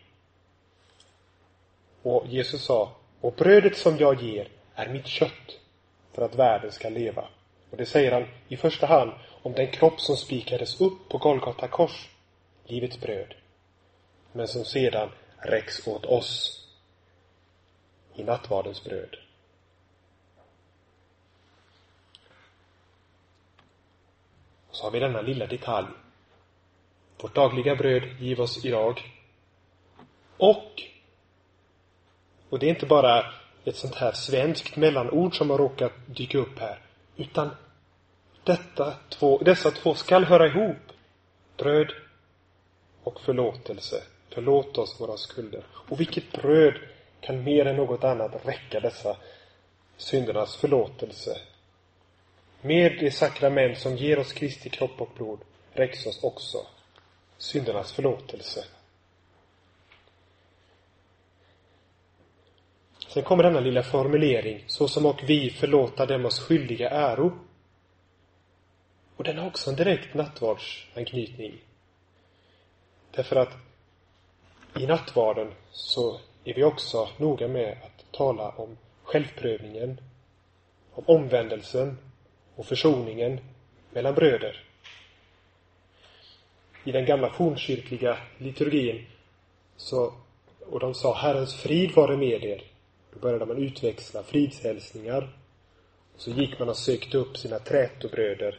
Och 2.03 2.27
Jesus 2.27 2.65
sa, 2.65 2.93
och 3.21 3.33
brödet 3.33 3.77
som 3.77 3.99
jag 3.99 4.23
ger 4.23 4.49
är 4.75 4.89
mitt 4.89 5.07
kött 5.07 5.61
för 6.13 6.23
att 6.23 6.35
världen 6.35 6.73
ska 6.73 6.89
leva. 6.89 7.29
Och 7.71 7.77
det 7.77 7.87
säger 7.87 8.13
han 8.13 8.27
i 8.49 8.57
första 8.57 8.87
hand 8.87 9.13
om 9.43 9.53
den 9.53 9.71
kropp 9.71 10.01
som 10.01 10.17
spikades 10.17 10.81
upp 10.81 11.09
på 11.09 11.19
Golgata 11.19 11.69
kors, 11.69 12.09
livets 12.65 13.01
bröd, 13.01 13.35
men 14.33 14.49
som 14.49 14.65
sedan 14.65 15.11
räcks 15.37 15.87
åt 15.87 16.05
oss 16.07 16.61
i 18.15 18.25
nattvardens 18.25 18.85
bröd. 18.85 19.17
Så 24.75 24.85
har 24.85 24.91
vi 24.91 25.01
denna 25.01 25.23
lilla 25.23 25.47
detalj. 25.47 25.87
Vårt 27.23 27.35
dagliga 27.35 27.77
bröd 27.77 28.03
giv 28.21 28.41
oss 28.41 28.65
idag. 28.65 29.03
Och, 30.37 30.83
och 32.49 32.59
det 32.59 32.67
är 32.67 32.71
inte 32.71 32.87
bara 32.87 33.27
ett 33.65 33.77
sånt 33.77 33.95
här 33.95 34.13
svenskt 34.13 34.77
mellanord 34.77 35.37
som 35.39 35.51
har 35.51 35.59
råkat 35.59 35.93
dyka 36.07 36.39
upp 36.39 36.59
här, 36.59 36.79
utan 37.17 37.51
detta 38.45 38.95
två, 39.09 39.39
dessa 39.39 39.71
två 39.71 39.95
skall 39.95 40.25
höra 40.25 40.47
ihop. 40.47 40.77
Bröd 41.57 41.93
och 43.03 43.21
förlåtelse. 43.21 44.03
Förlåt 44.31 44.79
oss 44.79 45.01
våra 45.01 45.17
skulder. 45.17 45.65
Och 45.89 46.01
vilket 46.01 46.33
bröd 46.33 46.75
kan 47.21 47.45
mer 47.45 47.67
än 47.67 47.77
något 47.77 48.05
annat 48.05 48.47
räcka 48.47 48.81
dessa 48.81 49.17
syndernas 49.97 50.57
förlåtelse. 50.57 51.41
Med 52.67 52.99
det 53.01 53.11
sakrament 53.11 53.79
som 53.79 53.97
ger 53.97 54.19
oss 54.19 54.33
Kristi 54.33 54.71
kropp 54.71 55.01
och 55.01 55.11
blod 55.17 55.41
räcks 55.73 56.07
oss 56.07 56.25
också 56.25 56.67
syndernas 57.39 57.93
förlåtelse. 57.93 58.65
Sen 63.09 63.23
kommer 63.23 63.43
denna 63.43 63.61
lilla 63.61 63.83
formulering, 63.83 64.65
såsom 64.67 65.07
och 65.07 65.23
vi 65.27 65.51
förlåta 65.51 66.07
dem 66.07 66.25
oss 66.27 66.41
skyldiga 66.41 66.91
äro. 66.91 67.39
Och 69.17 69.25
den 69.25 69.39
har 69.39 69.47
också 69.47 69.71
en 69.71 69.77
direkt 69.77 70.15
nattvardsanknytning. 70.15 71.61
Därför 73.11 73.37
att 73.37 73.53
i 74.81 74.87
nattvarden 74.87 75.53
så 75.71 76.21
är 76.45 76.55
vi 76.55 76.65
också 76.65 77.09
noga 77.17 77.49
med 77.49 77.79
att 77.83 78.13
tala 78.13 78.49
om 78.49 78.77
självprövningen, 79.03 80.01
om 80.95 81.05
omvändelsen 81.07 81.99
och 82.57 82.67
försoningen 82.67 83.41
mellan 83.91 84.15
bröder. 84.15 84.65
I 86.85 86.93
den 86.93 87.05
gamla 87.05 87.31
fornkyrkliga 87.31 88.19
liturgin 88.39 89.07
så, 89.77 90.13
och 90.71 90.81
de 90.81 90.95
sa 90.95 91.15
Herrens 91.15 91.55
frid 91.55 91.95
vare 91.95 92.17
med 92.17 92.45
er. 92.45 92.63
Då 93.13 93.19
började 93.21 93.47
man 93.47 93.57
utväxla 93.57 94.23
fridshälsningar. 94.23 95.33
Och 96.15 96.21
så 96.21 96.31
gick 96.31 96.59
man 96.59 96.69
och 96.69 96.77
sökte 96.77 97.19
upp 97.19 97.37
sina 97.37 97.59
trätobröder 97.59 98.59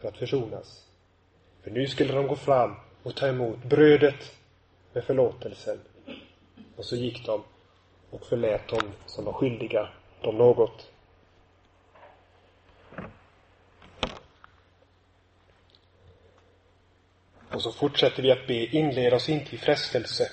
för 0.00 0.08
att 0.08 0.16
försonas. 0.16 0.86
För 1.62 1.70
nu 1.70 1.86
skulle 1.86 2.12
de 2.12 2.26
gå 2.26 2.36
fram 2.36 2.74
och 3.02 3.16
ta 3.16 3.28
emot 3.28 3.64
brödet 3.64 4.36
med 4.92 5.04
förlåtelsen. 5.04 5.78
Och 6.76 6.84
så 6.84 6.96
gick 6.96 7.26
de 7.26 7.42
och 8.10 8.26
förlät 8.26 8.68
dem 8.68 8.92
som 9.06 9.24
var 9.24 9.32
skyldiga 9.32 9.88
dem 10.20 10.38
något. 10.38 10.89
Och 17.52 17.62
så 17.62 17.72
fortsätter 17.72 18.22
vi 18.22 18.32
att 18.32 18.46
be, 18.46 18.54
inled 18.54 19.14
oss 19.14 19.28
inte 19.28 19.54
i 19.54 19.58
frestelse. 19.58 20.30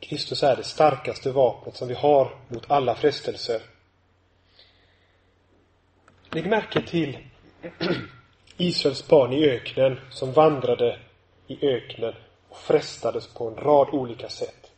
Kristus 0.00 0.42
är 0.42 0.56
det 0.56 0.64
starkaste 0.64 1.30
vapnet 1.30 1.76
som 1.76 1.88
vi 1.88 1.94
har 1.94 2.38
mot 2.48 2.70
alla 2.70 2.94
frestelser. 2.94 3.62
Lägg 6.30 6.46
märke 6.46 6.82
till 6.82 7.18
Israels 8.56 9.08
barn 9.08 9.32
i 9.32 9.48
öknen 9.48 10.00
som 10.10 10.32
vandrade 10.32 10.98
i 11.46 11.66
öknen 11.66 12.14
och 12.48 12.56
frestades 12.56 13.26
på 13.26 13.48
en 13.48 13.56
rad 13.56 13.88
olika 13.92 14.28
sätt. 14.28 14.72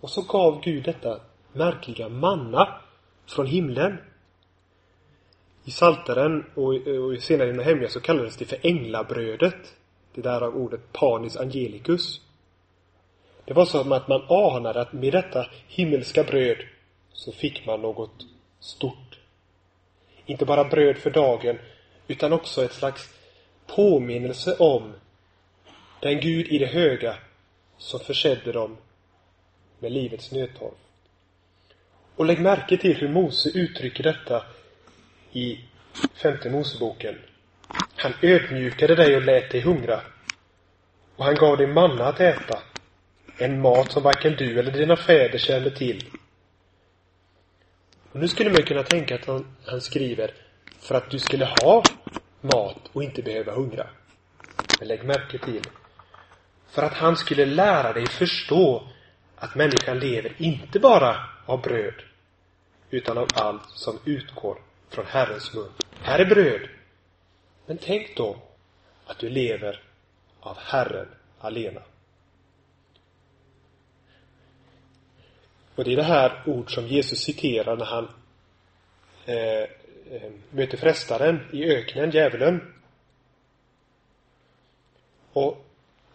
Och 0.00 0.10
så 0.10 0.22
gav 0.22 0.60
Gud 0.60 0.84
detta 0.84 1.20
märkliga 1.52 2.08
manna 2.08 2.80
från 3.26 3.46
himlen. 3.46 3.98
I 5.66 5.70
Salteren 5.70 6.44
och, 6.54 6.74
och 6.74 7.22
senare 7.22 7.48
i 7.48 7.52
Nehemja 7.52 7.88
så 7.88 8.00
kallades 8.00 8.36
det 8.36 8.44
för 8.44 8.58
änglabrödet. 8.62 9.74
Det 10.14 10.20
där 10.20 10.40
av 10.40 10.56
ordet 10.56 10.92
panis 10.92 11.36
angelicus. 11.36 12.20
Det 13.44 13.54
var 13.54 13.64
som 13.64 13.92
att 13.92 14.08
man 14.08 14.22
anade 14.28 14.80
att 14.80 14.92
med 14.92 15.12
detta 15.12 15.46
himmelska 15.68 16.24
bröd 16.24 16.56
så 17.12 17.32
fick 17.32 17.66
man 17.66 17.80
något 17.80 18.26
stort. 18.60 19.18
Inte 20.26 20.44
bara 20.44 20.64
bröd 20.64 20.96
för 20.96 21.10
dagen 21.10 21.58
utan 22.06 22.32
också 22.32 22.64
ett 22.64 22.72
slags 22.72 23.14
påminnelse 23.66 24.56
om 24.58 24.92
den 26.00 26.20
Gud 26.20 26.46
i 26.48 26.58
det 26.58 26.66
höga 26.66 27.16
som 27.76 28.00
försedde 28.00 28.52
dem 28.52 28.76
med 29.78 29.92
livets 29.92 30.32
nödtorft. 30.32 30.76
Och 32.16 32.24
lägg 32.24 32.40
märke 32.40 32.76
till 32.76 32.96
hur 32.96 33.08
Mose 33.08 33.48
uttrycker 33.48 34.02
detta 34.02 34.44
i 35.36 35.60
femte 36.14 36.50
Moseboken. 36.50 37.18
Han 37.96 38.12
ödmjukade 38.22 38.94
dig 38.94 39.16
och 39.16 39.22
lät 39.22 39.50
dig 39.50 39.60
hungra. 39.60 40.00
Och 41.16 41.24
han 41.24 41.34
gav 41.34 41.56
dig 41.56 41.66
manna 41.66 42.04
att 42.04 42.20
äta. 42.20 42.58
En 43.38 43.60
mat 43.60 43.92
som 43.92 44.02
varken 44.02 44.36
du 44.36 44.58
eller 44.58 44.72
dina 44.72 44.96
fäder 44.96 45.38
kände 45.38 45.70
till. 45.70 46.04
Och 48.12 48.20
nu 48.20 48.28
skulle 48.28 48.50
man 48.50 48.62
kunna 48.62 48.82
tänka 48.82 49.14
att 49.14 49.26
han, 49.26 49.56
han 49.66 49.80
skriver 49.80 50.30
för 50.80 50.94
att 50.94 51.10
du 51.10 51.18
skulle 51.18 51.44
ha 51.44 51.82
mat 52.40 52.90
och 52.92 53.02
inte 53.02 53.22
behöva 53.22 53.52
hungra. 53.52 53.86
Men 54.78 54.88
lägg 54.88 55.04
märke 55.04 55.38
till 55.38 55.62
för 56.68 56.82
att 56.82 56.94
han 56.94 57.16
skulle 57.16 57.46
lära 57.46 57.92
dig 57.92 58.06
förstå 58.06 58.88
att 59.36 59.54
människan 59.54 59.98
lever 59.98 60.32
inte 60.38 60.80
bara 60.80 61.16
av 61.46 61.62
bröd 61.62 62.02
utan 62.90 63.18
av 63.18 63.28
allt 63.34 63.70
som 63.70 63.98
utgår 64.04 64.58
från 64.88 65.06
Herrens 65.06 65.54
mun. 65.54 65.70
Här 66.00 66.18
är 66.18 66.24
bröd. 66.24 66.68
Men 67.66 67.78
tänk 67.78 68.16
då 68.16 68.36
att 69.06 69.18
du 69.18 69.28
lever 69.28 69.82
av 70.40 70.58
Herren 70.58 71.08
alena. 71.38 71.82
Och 75.74 75.84
det 75.84 75.92
är 75.92 75.96
det 75.96 76.02
här 76.02 76.42
ord 76.46 76.74
som 76.74 76.86
Jesus 76.86 77.18
citerar 77.18 77.76
när 77.76 77.84
han 77.84 78.08
eh, 79.24 79.62
eh 80.10 80.32
möter 80.50 80.76
frestaren 80.76 81.48
i 81.52 81.64
öknen, 81.64 82.10
djävulen. 82.10 82.74
Och 85.32 85.64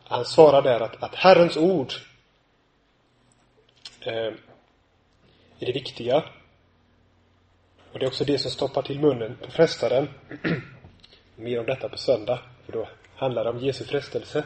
han 0.04 0.26
svarar 0.26 0.62
där 0.62 0.80
att, 0.80 1.04
att 1.04 1.16
Herrens 1.16 1.58
ord 1.58 1.94
eh, 4.00 4.34
är 5.60 5.66
det 5.66 5.72
viktiga. 5.72 6.24
Och 7.92 8.00
det 8.00 8.06
är 8.06 8.08
också 8.08 8.26
det 8.26 8.38
som 8.38 8.52
stoppar 8.52 8.82
till 8.82 9.00
munnen 9.00 9.38
på 9.42 9.52
frestaren. 9.52 10.10
Mer 11.36 11.60
om 11.60 11.66
detta 11.66 11.90
på 11.90 11.98
söndag, 11.98 12.40
för 12.66 12.74
då 12.74 12.88
handlar 13.16 13.44
det 13.44 13.50
om 13.50 13.60
Jesu 13.60 13.86
frestelse. 13.86 14.44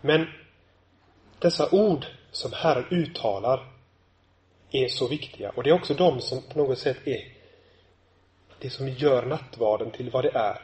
Men 0.00 0.26
dessa 1.38 1.68
ord 1.70 2.06
som 2.30 2.52
Herren 2.52 2.86
uttalar 2.90 3.68
är 4.70 4.88
så 4.88 5.08
viktiga. 5.08 5.50
Och 5.50 5.62
det 5.62 5.70
är 5.70 5.74
också 5.74 5.94
de 5.94 6.20
som 6.20 6.42
på 6.42 6.58
något 6.58 6.78
sätt 6.78 6.98
är 7.04 7.32
det 8.58 8.70
som 8.70 8.88
gör 8.88 9.26
nattvarden 9.26 9.90
till 9.90 10.10
vad 10.10 10.24
det 10.24 10.34
är. 10.34 10.58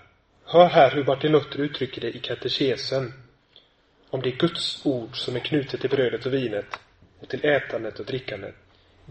Hör 0.45 0.67
här 0.67 0.91
hur 0.91 1.05
Martin 1.05 1.33
Luther 1.33 1.59
uttrycker 1.59 2.01
det 2.01 2.17
i 2.17 2.19
katekesen 2.19 3.13
om 4.11 4.23
det 4.23 4.31
Guds 4.31 4.87
ord 4.87 5.25
som 5.25 5.37
är 5.37 5.41
knutet 5.41 5.81
till 5.81 5.91
brödet 5.91 6.27
och 6.27 6.35
vinet 6.35 6.81
och 7.21 7.29
till 7.29 7.45
ätandet 7.45 8.01
och 8.01 8.07
drickandet. 8.07 8.55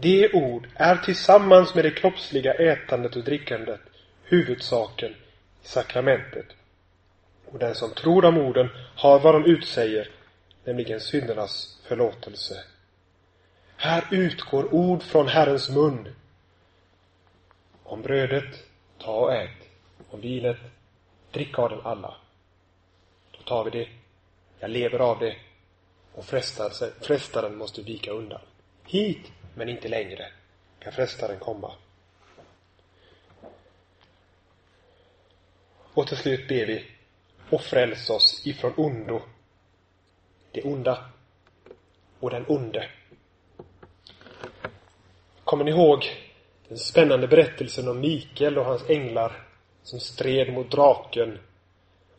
Det 0.00 0.32
ord 0.32 0.68
är 0.74 0.96
tillsammans 0.96 1.74
med 1.74 1.84
det 1.84 1.90
kroppsliga 1.90 2.54
ätandet 2.54 3.16
och 3.16 3.24
drickandet 3.24 3.80
huvudsaken 4.22 5.10
i 5.62 5.66
sakramentet. 5.66 6.46
Och 7.46 7.58
den 7.58 7.74
som 7.74 7.94
tror 7.94 8.24
om 8.24 8.38
orden 8.38 8.68
har 8.96 9.20
vad 9.20 9.34
de 9.34 9.44
utsäger, 9.44 10.08
nämligen 10.64 11.00
syndernas 11.00 11.80
förlåtelse. 11.86 12.64
Här 13.76 14.04
utgår 14.10 14.74
ord 14.74 15.02
från 15.02 15.28
Herrens 15.28 15.70
mun. 15.70 16.14
Om 17.82 18.02
brödet, 18.02 18.64
ta 18.98 19.12
och 19.12 19.34
ät. 19.34 19.68
Om 20.10 20.20
vinet, 20.20 20.58
drick 21.32 21.58
av 21.58 21.70
den 21.70 21.80
alla. 21.80 22.16
Då 23.30 23.42
tar 23.42 23.64
vi 23.64 23.70
det. 23.70 23.88
Jag 24.60 24.70
lever 24.70 24.98
av 24.98 25.18
det. 25.18 25.36
Och 26.12 26.24
frestaren 27.00 27.56
måste 27.56 27.82
vika 27.82 28.10
undan. 28.10 28.40
Hit, 28.84 29.32
men 29.58 29.68
inte 29.68 29.88
längre, 29.88 30.32
kan 30.78 30.92
frestaren 30.92 31.38
komma. 31.38 31.72
Och 35.94 36.06
till 36.06 36.16
slut 36.16 36.48
ber 36.48 36.66
vi 36.66 36.84
och 37.50 37.60
fräls 37.60 38.10
oss 38.10 38.46
ifrån 38.46 38.72
ondo. 38.76 39.20
Det 40.52 40.62
onda 40.62 41.04
och 42.20 42.30
den 42.30 42.44
onde. 42.48 42.90
Kommer 45.44 45.64
ni 45.64 45.70
ihåg 45.70 46.04
den 46.68 46.78
spännande 46.78 47.28
berättelsen 47.28 47.88
om 47.88 48.00
Mikael 48.00 48.58
och 48.58 48.64
hans 48.64 48.90
änglar 48.90 49.46
som 49.82 50.00
stred 50.00 50.52
mot 50.52 50.70
draken, 50.70 51.38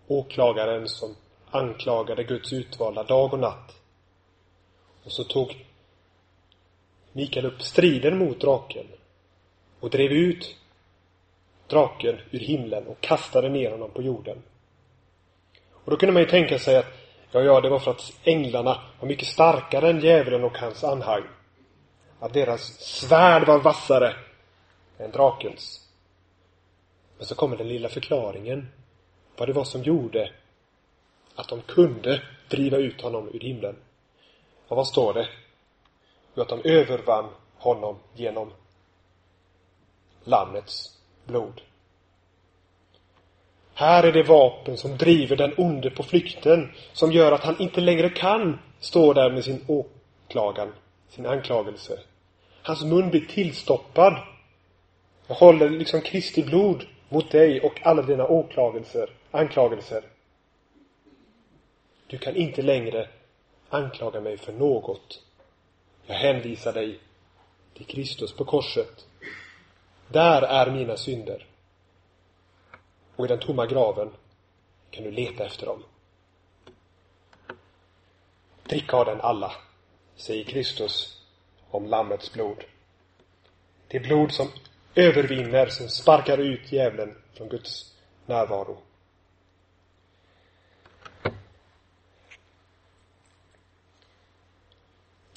åklagaren 0.08 0.88
som 0.88 1.16
anklagade 1.52 2.24
Guds 2.24 2.54
utvalda 2.54 3.04
dag 3.04 3.34
och 3.34 3.40
natt. 3.40 3.76
Och 5.04 5.12
så 5.12 5.24
tog 5.24 5.66
Mikael 7.20 7.46
upp 7.46 7.62
striden 7.62 8.18
mot 8.18 8.42
draken 8.42 8.86
och 9.80 9.90
drev 9.90 10.12
ut 10.12 10.56
draken 11.68 12.20
ur 12.32 12.40
himlen 12.40 12.88
och 12.88 13.02
kastade 13.02 13.50
ner 13.50 13.72
honom 13.72 13.92
på 13.92 14.02
jorden. 14.02 14.44
Och 15.72 15.92
då 15.92 15.98
kunde 15.98 16.14
man 16.14 16.22
ju 16.22 16.30
tänka 16.30 16.60
sig 16.60 16.78
att 16.78 16.86
ja, 17.32 17.42
ja, 17.42 17.62
det 17.62 17.70
var 17.70 17.80
för 17.80 17.92
att 17.92 18.14
änglarna 18.24 18.82
var 19.00 19.08
mycket 19.08 19.28
starkare 19.28 19.90
än 19.90 20.00
djävulen 20.00 20.44
och 20.44 20.58
hans 20.58 20.84
anhang. 20.84 21.24
Att 22.20 22.34
deras 22.34 22.62
svärd 22.80 23.48
var 23.48 23.60
vassare 23.60 24.16
än 24.98 25.12
drakens. 25.12 25.88
Men 27.18 27.26
så 27.26 27.36
kommer 27.36 27.58
den 27.58 27.68
lilla 27.68 27.90
förklaringen. 27.90 28.68
Vad 29.38 29.50
det 29.50 29.54
var 29.54 29.64
som 29.64 29.84
gjorde 29.84 30.32
att 31.36 31.50
de 31.50 31.62
kunde 31.62 32.22
driva 32.50 32.78
ut 32.78 33.02
honom 33.02 33.30
ur 33.34 33.40
himlen. 33.40 33.76
Och 34.68 34.78
vad 34.78 34.88
står 34.88 35.14
det? 35.14 35.28
Jo, 36.40 36.44
att 36.44 36.50
de 36.50 36.70
övervann 36.70 37.30
honom 37.58 37.96
genom 38.16 38.52
Lammets 40.24 40.98
blod. 41.26 41.62
Här 43.74 44.04
är 44.04 44.12
det 44.12 44.24
vapen 44.24 44.78
som 44.78 44.98
driver 44.98 45.36
den 45.36 45.54
onde 45.58 45.90
på 45.90 46.04
flykten, 46.04 46.72
som 46.94 47.12
gör 47.12 47.32
att 47.32 47.44
han 47.44 47.62
inte 47.62 47.82
längre 47.82 48.10
kan 48.10 48.60
stå 48.80 49.14
där 49.14 49.32
med 49.32 49.44
sin 49.44 49.66
åklagan, 49.68 50.74
sin 51.10 51.26
anklagelse. 51.26 52.00
Hans 52.62 52.84
mun 52.84 53.10
blir 53.10 53.26
tillstoppad. 53.26 54.18
Jag 55.28 55.36
håller 55.36 55.70
liksom 55.70 56.02
Kristi 56.02 56.44
blod 56.44 56.86
mot 57.10 57.32
dig 57.32 57.62
och 57.62 57.82
alla 57.84 58.02
dina 58.02 58.28
åklagelser, 58.28 59.10
anklagelser. 59.32 60.04
Du 62.08 62.18
kan 62.18 62.36
inte 62.36 62.62
längre 62.62 63.08
anklaga 63.70 64.22
mig 64.22 64.38
för 64.38 64.54
något. 64.54 65.26
Jag 66.10 66.16
hänvisar 66.16 66.74
dig 66.74 67.00
till 67.74 67.86
Kristus 67.86 68.34
på 68.34 68.46
korset. 68.46 69.08
Där 70.08 70.42
är 70.42 70.72
mina 70.72 70.98
synder. 70.98 71.46
Och 73.16 73.26
i 73.26 73.28
den 73.28 73.40
tomma 73.40 73.66
graven 73.66 74.12
kan 74.92 75.04
du 75.04 75.12
leta 75.12 75.46
efter 75.46 75.66
dem. 75.66 75.84
Drick 78.64 78.94
av 78.94 79.06
den 79.06 79.22
alla, 79.22 79.52
säger 80.16 80.44
Kristus 80.44 81.22
om 81.70 81.86
Lammets 81.86 82.34
blod. 82.34 82.64
Det 83.88 84.00
blod 84.00 84.32
som 84.32 84.48
övervinner, 84.96 85.66
som 85.66 85.90
sparkar 85.90 86.38
ut 86.38 86.72
djävulen 86.72 87.18
från 87.34 87.50
Guds 87.50 87.96
närvaro. 88.26 88.78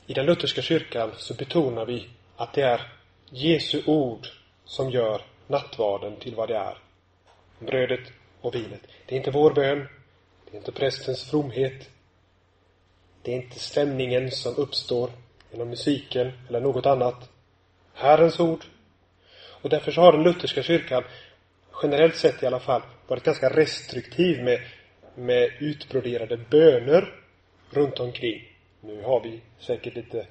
I 0.07 0.15
den 0.15 0.27
lutherska 0.27 0.63
kyrkan 0.63 1.11
så 1.17 1.35
betonar 1.35 1.87
vi 1.87 2.09
att 2.37 2.53
det 2.53 2.63
är 2.63 2.93
Jesu 3.31 3.83
ord 3.87 4.27
som 4.65 4.91
gör 4.91 5.23
nattvarden 5.47 6.17
till 6.17 6.35
vad 6.35 6.49
det 6.49 6.57
är. 6.57 6.79
Brödet 7.59 8.13
och 8.41 8.55
vinet. 8.55 8.81
Det 9.07 9.15
är 9.15 9.19
inte 9.19 9.31
vår 9.31 9.55
bön. 9.55 9.89
Det 10.45 10.57
är 10.57 10.59
inte 10.59 10.73
prästens 10.73 11.31
fromhet. 11.31 11.91
Det 13.23 13.33
är 13.33 13.37
inte 13.37 13.59
stämningen 13.59 14.31
som 14.31 14.57
uppstår 14.57 15.11
genom 15.51 15.69
musiken 15.69 16.33
eller 16.49 16.61
något 16.61 16.87
annat. 16.87 17.31
Herrens 17.95 18.41
ord. 18.41 18.65
Och 19.63 19.71
därför 19.71 19.93
så 19.93 20.01
har 20.01 20.13
den 20.13 20.23
lutherska 20.23 20.63
kyrkan, 20.63 21.05
generellt 21.83 22.17
sett 22.17 22.43
i 22.43 22.47
alla 22.47 22.61
fall, 22.61 22.83
varit 23.07 23.23
ganska 23.23 23.57
restriktiv 23.57 24.45
med, 24.45 24.61
med 25.15 25.51
utbroderade 25.61 26.37
böner 26.37 27.15
runt 27.71 28.01
omkring. 28.01 28.52
Nu 28.85 29.03
har 29.03 29.21
vi 29.21 29.41
säkert 29.59 29.95
lite 29.95 30.27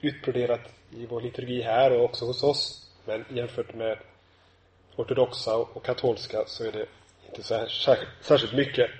utbroderat 0.00 0.60
i 0.90 1.06
vår 1.06 1.20
liturgi 1.20 1.62
här 1.62 1.98
och 1.98 2.04
också 2.04 2.24
hos 2.24 2.42
oss. 2.42 2.90
Men 3.04 3.24
jämfört 3.28 3.74
med 3.74 3.98
ortodoxa 4.96 5.56
och 5.56 5.84
katolska 5.84 6.44
så 6.46 6.64
är 6.64 6.72
det 6.72 6.86
inte 7.26 7.42
så 7.42 7.54
här, 7.54 7.66
särskilt, 7.66 8.10
särskilt 8.20 8.52
mycket. 8.52 8.90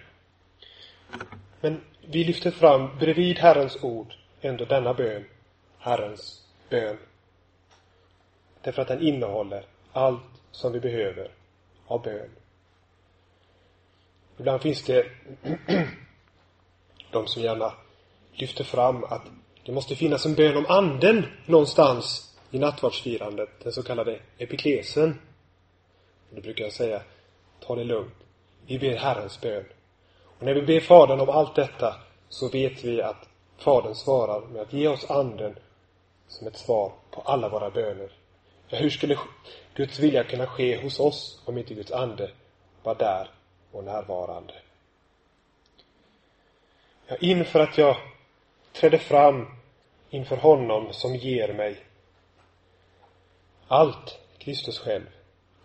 Men 1.60 1.80
vi 2.00 2.24
lyfter 2.24 2.50
fram 2.50 2.98
bredvid 2.98 3.38
Herrens 3.38 3.82
ord 3.82 4.14
ändå 4.40 4.64
denna 4.64 4.94
bön, 4.94 5.24
Herrens 5.78 6.42
bön. 6.70 6.98
Därför 8.62 8.82
att 8.82 8.88
den 8.88 9.02
innehåller 9.02 9.66
allt 9.92 10.42
som 10.50 10.72
vi 10.72 10.80
behöver 10.80 11.30
av 11.86 12.02
bön. 12.02 12.30
Ibland 14.38 14.62
finns 14.62 14.84
det 14.84 15.06
de 17.10 17.26
som 17.26 17.42
gärna 17.42 17.72
lyfter 18.34 18.64
fram 18.64 19.04
att 19.04 19.22
det 19.64 19.72
måste 19.72 19.96
finnas 19.96 20.26
en 20.26 20.34
bön 20.34 20.56
om 20.56 20.66
anden 20.66 21.26
någonstans 21.46 22.34
i 22.50 22.58
nattvardsfirandet, 22.58 23.48
den 23.62 23.72
så 23.72 23.82
kallade 23.82 24.18
epiklesen. 24.38 25.18
Då 26.30 26.40
brukar 26.40 26.64
jag 26.64 26.72
säga, 26.72 27.02
ta 27.60 27.74
det 27.74 27.84
lugnt. 27.84 28.14
Vi 28.66 28.78
ber 28.78 28.96
Herrens 28.96 29.40
bön. 29.40 29.64
Och 30.38 30.46
när 30.46 30.54
vi 30.54 30.62
ber 30.62 30.80
Fadern 30.80 31.20
om 31.20 31.28
allt 31.28 31.54
detta 31.54 31.96
så 32.28 32.48
vet 32.48 32.84
vi 32.84 33.02
att 33.02 33.28
Fadern 33.58 33.94
svarar 33.94 34.40
med 34.40 34.62
att 34.62 34.72
ge 34.72 34.88
oss 34.88 35.10
anden 35.10 35.58
som 36.28 36.46
ett 36.46 36.56
svar 36.56 36.92
på 37.10 37.20
alla 37.20 37.48
våra 37.48 37.70
böner. 37.70 38.12
Ja, 38.68 38.78
hur 38.78 38.90
skulle 38.90 39.18
Guds 39.74 39.98
vilja 39.98 40.24
kunna 40.24 40.46
ske 40.46 40.82
hos 40.82 41.00
oss 41.00 41.42
om 41.44 41.58
inte 41.58 41.74
Guds 41.74 41.92
ande 41.92 42.30
var 42.82 42.94
där 42.94 43.30
och 43.72 43.84
närvarande? 43.84 44.54
Ja, 47.06 47.16
inför 47.20 47.60
att 47.60 47.78
jag 47.78 47.96
trädde 48.74 48.98
fram 48.98 49.46
inför 50.10 50.36
honom 50.36 50.92
som 50.92 51.16
ger 51.16 51.52
mig 51.52 51.76
allt, 53.68 54.18
Kristus 54.38 54.78
själv. 54.78 55.06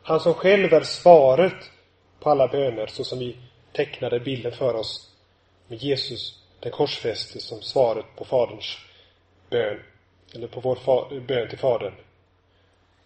Han 0.03 0.19
som 0.19 0.33
själv 0.33 0.73
är 0.73 0.81
svaret 0.81 1.71
på 2.19 2.29
alla 2.29 2.47
böner, 2.47 2.87
så 2.87 3.03
som 3.03 3.19
vi 3.19 3.37
tecknade 3.71 4.19
bilden 4.19 4.51
för 4.51 4.73
oss 4.73 5.15
med 5.67 5.83
Jesus, 5.83 6.43
den 6.59 6.71
korsfäste, 6.71 7.39
som 7.39 7.61
svaret 7.61 8.05
på 8.15 8.25
Faderns 8.25 8.77
bön, 9.49 9.79
eller 10.35 10.47
på 10.47 10.59
vår 10.59 11.19
bön 11.19 11.49
till 11.49 11.59
Fadern. 11.59 11.93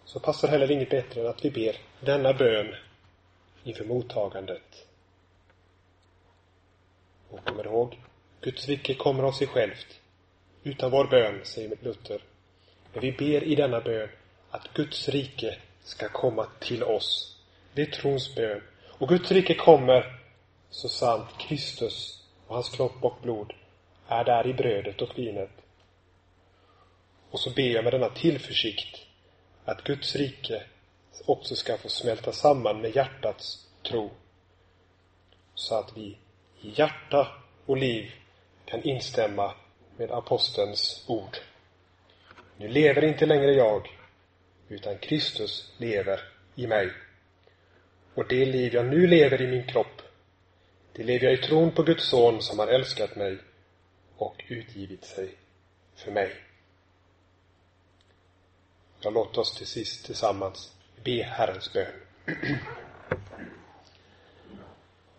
Så 0.05 0.19
passar 0.19 0.47
heller 0.47 0.71
inget 0.71 0.89
bättre 0.89 1.21
än 1.21 1.27
att 1.27 1.45
vi 1.45 1.51
ber 1.51 1.75
denna 1.99 2.33
bön 2.33 2.75
inför 3.63 3.85
mottagandet. 3.85 4.87
Och 7.29 7.45
kommer 7.45 7.65
ihåg, 7.65 7.99
Guds 8.43 8.67
rike 8.67 8.93
kommer 8.93 9.23
av 9.23 9.31
sig 9.31 9.47
självt, 9.47 9.99
utan 10.63 10.91
vår 10.91 11.07
bön, 11.07 11.39
säger 11.43 11.77
Luther. 11.81 12.21
Men 12.93 13.01
vi 13.01 13.11
ber 13.11 13.43
i 13.43 13.55
denna 13.55 13.81
bön 13.81 14.09
att 14.49 14.73
Guds 14.73 15.09
rike 15.09 15.57
ska 15.83 16.09
komma 16.09 16.47
till 16.59 16.83
oss. 16.83 17.37
Det 17.73 17.81
är 17.81 17.85
trons 17.85 18.35
bön. 18.35 18.61
Och 18.87 19.09
Guds 19.09 19.31
rike 19.31 19.55
kommer 19.55 20.19
så 20.69 20.89
sant 20.89 21.29
Kristus 21.39 22.23
och 22.47 22.55
hans 22.55 22.69
kropp 22.69 23.03
och 23.03 23.17
blod 23.21 23.53
är 24.07 24.23
där 24.23 24.47
i 24.47 24.53
brödet 24.53 25.01
och 25.01 25.17
vinet. 25.17 25.51
Och 27.29 27.39
så 27.39 27.49
ber 27.49 27.69
jag 27.69 27.83
med 27.83 27.93
denna 27.93 28.09
tillförsikt 28.09 29.01
att 29.65 29.83
Guds 29.83 30.15
rike 30.15 30.63
också 31.25 31.55
ska 31.55 31.77
få 31.77 31.89
smälta 31.89 32.31
samman 32.31 32.81
med 32.81 32.95
hjärtats 32.95 33.67
tro. 33.83 34.11
Så 35.55 35.79
att 35.79 35.97
vi 35.97 36.17
i 36.61 36.69
hjärta 36.75 37.27
och 37.65 37.77
liv 37.77 38.11
kan 38.65 38.83
instämma 38.83 39.53
med 39.97 40.11
apostelns 40.11 41.05
ord. 41.07 41.37
Nu 42.57 42.67
lever 42.67 43.03
inte 43.03 43.25
längre 43.25 43.51
jag, 43.51 43.99
utan 44.67 44.97
Kristus 44.97 45.73
lever 45.77 46.19
i 46.55 46.67
mig. 46.67 46.91
Och 48.13 48.27
det 48.27 48.45
liv 48.45 48.73
jag 48.73 48.85
nu 48.85 49.07
lever 49.07 49.41
i 49.41 49.47
min 49.47 49.67
kropp, 49.67 50.01
det 50.93 51.03
lever 51.03 51.25
jag 51.25 51.33
i 51.33 51.41
tron 51.41 51.71
på 51.71 51.83
Guds 51.83 52.09
son 52.09 52.41
som 52.41 52.59
har 52.59 52.67
älskat 52.67 53.15
mig 53.15 53.37
och 54.17 54.43
utgivit 54.47 55.05
sig 55.05 55.35
för 55.95 56.11
mig. 56.11 56.31
Ja, 59.01 59.09
låt 59.09 59.37
oss 59.37 59.57
till 59.57 59.67
sist 59.67 60.05
tillsammans 60.05 60.73
be 61.03 61.23
Herrens 61.23 61.73
bön. 61.73 61.91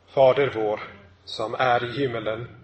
Fader 0.07 0.53
vår, 0.55 0.81
som 1.25 1.55
är 1.55 1.85
i 1.85 2.01
himmelen. 2.01 2.64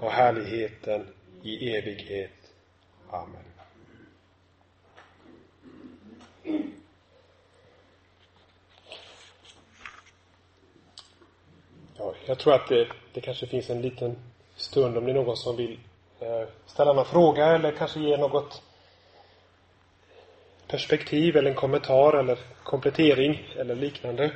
och 0.00 0.10
härligheten 0.10 1.06
i 1.42 1.76
evighet. 1.76 2.30
Amen. 3.10 3.42
Ja, 11.98 12.14
jag 12.26 12.38
tror 12.38 12.54
att 12.54 12.68
det, 12.68 12.88
det 13.12 13.20
kanske 13.20 13.46
finns 13.46 13.70
en 13.70 13.82
liten 13.82 14.16
stund 14.56 14.98
om 14.98 15.04
det 15.04 15.10
är 15.10 15.14
någon 15.14 15.36
som 15.36 15.56
vill 15.56 15.78
eh, 16.20 16.48
ställa 16.66 16.92
någon 16.92 17.04
fråga 17.04 17.46
eller 17.46 17.72
kanske 17.72 18.00
ge 18.00 18.16
något 18.16 18.62
perspektiv 20.68 21.36
eller 21.36 21.50
en 21.50 21.56
kommentar 21.56 22.18
eller 22.18 22.38
komplettering 22.62 23.48
eller 23.56 23.74
liknande 23.74 24.32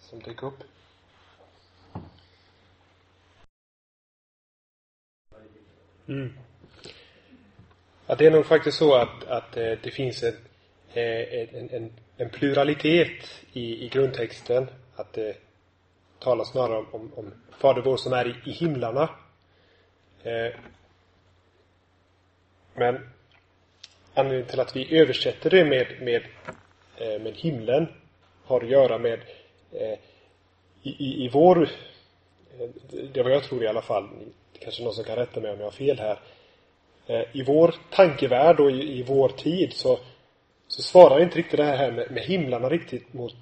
som 0.00 0.18
dyker 0.18 0.46
upp. 0.46 0.62
Mm. 6.08 6.32
Ja, 8.06 8.14
det 8.14 8.26
är 8.26 8.30
nog 8.30 8.46
faktiskt 8.46 8.78
så 8.78 8.94
att, 8.94 9.24
att 9.24 9.56
eh, 9.56 9.72
det 9.82 9.90
finns 9.90 10.22
en, 10.22 10.34
eh, 10.92 11.54
en, 11.54 11.70
en, 11.70 11.92
en 12.16 12.30
pluralitet 12.30 13.40
i, 13.52 13.84
i 13.84 13.88
grundtexten. 13.88 14.70
Att 14.96 15.18
eh, 15.18 15.24
det 15.24 15.36
talas 16.18 16.50
snarare 16.50 16.78
om, 16.78 16.86
om, 16.92 17.12
om 17.16 17.34
Fader 17.58 17.82
vår 17.82 17.96
som 17.96 18.12
är 18.12 18.28
i, 18.28 18.50
i 18.50 18.52
himlarna. 18.52 19.10
Men 22.74 23.10
anledningen 24.14 24.48
till 24.48 24.60
att 24.60 24.76
vi 24.76 24.98
översätter 24.98 25.50
det 25.50 25.64
med, 25.64 25.86
med, 26.00 26.22
med 27.22 27.34
himlen 27.36 27.86
har 28.44 28.60
att 28.60 28.68
göra 28.68 28.98
med 28.98 29.20
i, 30.82 30.90
i, 30.90 31.24
i 31.24 31.28
vår, 31.28 31.68
det 33.12 33.22
var 33.22 33.30
jag 33.30 33.42
tror 33.42 33.64
i 33.64 33.68
alla 33.68 33.82
fall, 33.82 34.08
kanske 34.62 34.82
någon 34.82 34.94
som 34.94 35.04
kan 35.04 35.16
rätta 35.16 35.40
mig 35.40 35.52
om 35.52 35.58
jag 35.58 35.66
har 35.66 35.70
fel 35.70 35.98
här. 35.98 36.18
Eh, 37.06 37.22
I 37.32 37.42
vår 37.42 37.74
tankevärld 37.90 38.60
och 38.60 38.70
i, 38.70 38.98
i 38.98 39.02
vår 39.02 39.28
tid 39.28 39.72
så, 39.72 39.98
så 40.68 40.82
svarar 40.82 41.22
inte 41.22 41.38
riktigt 41.38 41.56
det 41.56 41.64
här 41.64 41.92
med, 41.92 42.10
med 42.10 42.22
himlarna 42.22 42.68
riktigt 42.68 43.12
mot 43.12 43.34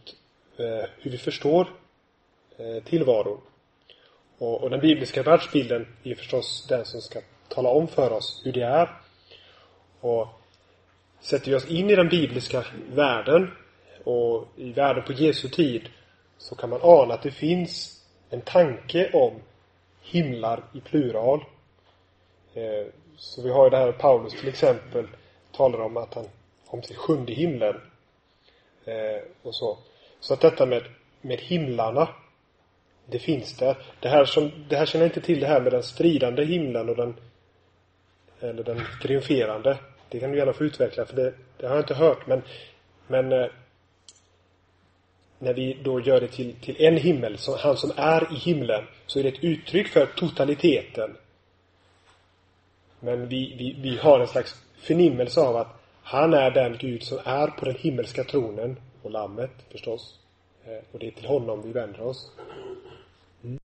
eh, 0.56 0.88
hur 0.98 1.10
vi 1.10 1.18
förstår 1.18 1.68
eh, 2.58 2.84
tillvaron. 2.84 3.40
Och, 4.38 4.62
och 4.62 4.70
den 4.70 4.80
bibliska 4.80 5.22
världsbilden 5.22 5.86
är 6.02 6.14
förstås 6.14 6.66
den 6.68 6.84
som 6.84 7.00
ska 7.00 7.20
tala 7.48 7.68
om 7.68 7.88
för 7.88 8.12
oss 8.12 8.42
hur 8.44 8.52
det 8.52 8.64
är. 8.64 8.90
Och 10.00 10.28
sätter 11.20 11.50
vi 11.50 11.56
oss 11.56 11.70
in 11.70 11.90
i 11.90 11.96
den 11.96 12.08
bibliska 12.08 12.64
världen 12.92 13.50
och 14.04 14.48
i 14.56 14.72
världen 14.72 15.04
på 15.04 15.12
Jesu 15.12 15.48
tid 15.48 15.88
så 16.38 16.54
kan 16.54 16.70
man 16.70 16.80
ana 16.82 17.14
att 17.14 17.22
det 17.22 17.30
finns 17.30 18.02
en 18.30 18.40
tanke 18.40 19.10
om 19.12 19.40
himlar 20.10 20.62
i 20.72 20.80
plural. 20.80 21.44
Eh, 22.54 22.86
så 23.16 23.42
vi 23.42 23.50
har 23.50 23.64
ju 23.64 23.70
det 23.70 23.76
här 23.76 23.92
Paulus 23.92 24.40
till 24.40 24.48
exempel 24.48 25.06
talar 25.52 25.80
om 25.80 25.96
att 25.96 26.14
han 26.14 26.26
kom 26.66 26.82
till 26.82 26.96
sjunde 26.96 27.32
himlen. 27.32 27.80
Eh, 28.84 29.22
och 29.42 29.54
så. 29.54 29.78
Så 30.20 30.34
att 30.34 30.40
detta 30.40 30.66
med, 30.66 30.82
med 31.20 31.38
himlarna 31.38 32.08
det 33.06 33.18
finns 33.18 33.56
där. 33.56 33.76
Det 34.00 34.08
här, 34.08 34.24
som, 34.24 34.50
det 34.68 34.76
här 34.76 34.86
känner 34.86 35.04
jag 35.04 35.10
inte 35.10 35.20
till 35.20 35.40
det 35.40 35.46
här 35.46 35.60
med 35.60 35.72
den 35.72 35.82
stridande 35.82 36.44
himlen 36.44 36.88
och 36.88 36.96
den 36.96 37.14
eller 38.40 38.64
den 38.64 38.80
triumferande. 39.02 39.78
Det 40.08 40.20
kan 40.20 40.30
du 40.30 40.38
gärna 40.38 40.52
få 40.52 40.64
utveckla 40.64 41.06
för 41.06 41.16
det, 41.16 41.34
det 41.56 41.66
har 41.66 41.74
jag 41.74 41.82
inte 41.82 41.94
hört 41.94 42.26
men 42.26 42.42
men 43.06 43.32
eh, 43.32 43.46
när 45.42 45.54
vi 45.54 45.76
då 45.82 46.00
gör 46.00 46.20
det 46.20 46.28
till, 46.28 46.54
till 46.54 46.76
en 46.78 46.96
himmel, 46.96 47.38
så 47.38 47.56
han 47.56 47.76
som 47.76 47.92
är 47.96 48.32
i 48.32 48.36
himlen, 48.36 48.84
så 49.06 49.18
är 49.18 49.22
det 49.22 49.28
ett 49.28 49.44
uttryck 49.44 49.88
för 49.88 50.06
totaliteten. 50.06 51.16
Men 53.00 53.28
vi, 53.28 53.54
vi, 53.58 53.76
vi 53.90 53.96
har 53.96 54.20
en 54.20 54.26
slags 54.26 54.54
förnimmelse 54.78 55.40
av 55.40 55.56
att 55.56 55.80
han 56.02 56.34
är 56.34 56.50
den 56.50 56.76
Gud 56.78 57.02
som 57.02 57.18
är 57.24 57.46
på 57.46 57.64
den 57.64 57.74
himmelska 57.74 58.24
tronen 58.24 58.76
och 59.02 59.10
lammet 59.10 59.50
förstås. 59.70 60.18
Eh, 60.64 60.84
och 60.92 60.98
det 60.98 61.06
är 61.06 61.10
till 61.10 61.26
honom 61.26 61.62
vi 61.62 61.72
vänder 61.72 62.00
oss. 62.00 62.30
Mm. 63.44 63.58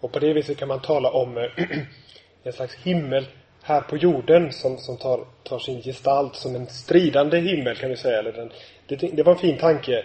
Och 0.00 0.12
på 0.12 0.18
det 0.18 0.32
viset 0.32 0.58
kan 0.58 0.68
man 0.68 0.80
tala 0.80 1.10
om 1.10 1.36
eh, 1.36 1.50
en 2.42 2.52
slags 2.52 2.74
himmel 2.74 3.26
här 3.62 3.80
på 3.80 3.96
jorden 3.96 4.52
som, 4.52 4.78
som 4.78 4.96
tar, 4.96 5.24
tar 5.42 5.58
sin 5.58 5.82
gestalt 5.82 6.36
som 6.36 6.54
en 6.54 6.66
stridande 6.66 7.38
himmel 7.38 7.76
kan 7.76 7.90
vi 7.90 7.96
säga. 7.96 8.18
Eller 8.18 8.32
den, 8.32 8.50
det, 8.86 8.96
det 8.96 9.22
var 9.22 9.32
en 9.32 9.38
fin 9.38 9.58
tanke. 9.58 10.04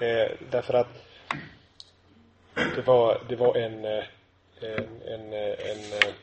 Eh, 0.00 0.30
därför 0.50 0.74
att 0.74 0.88
det 2.54 2.86
var, 2.86 3.22
det 3.28 3.36
var 3.36 3.56
en, 3.56 3.84
eh, 3.84 4.04
en, 4.60 5.02
en, 5.02 5.32
eh, 5.32 5.70
en 5.70 5.92
eh, 5.92 6.14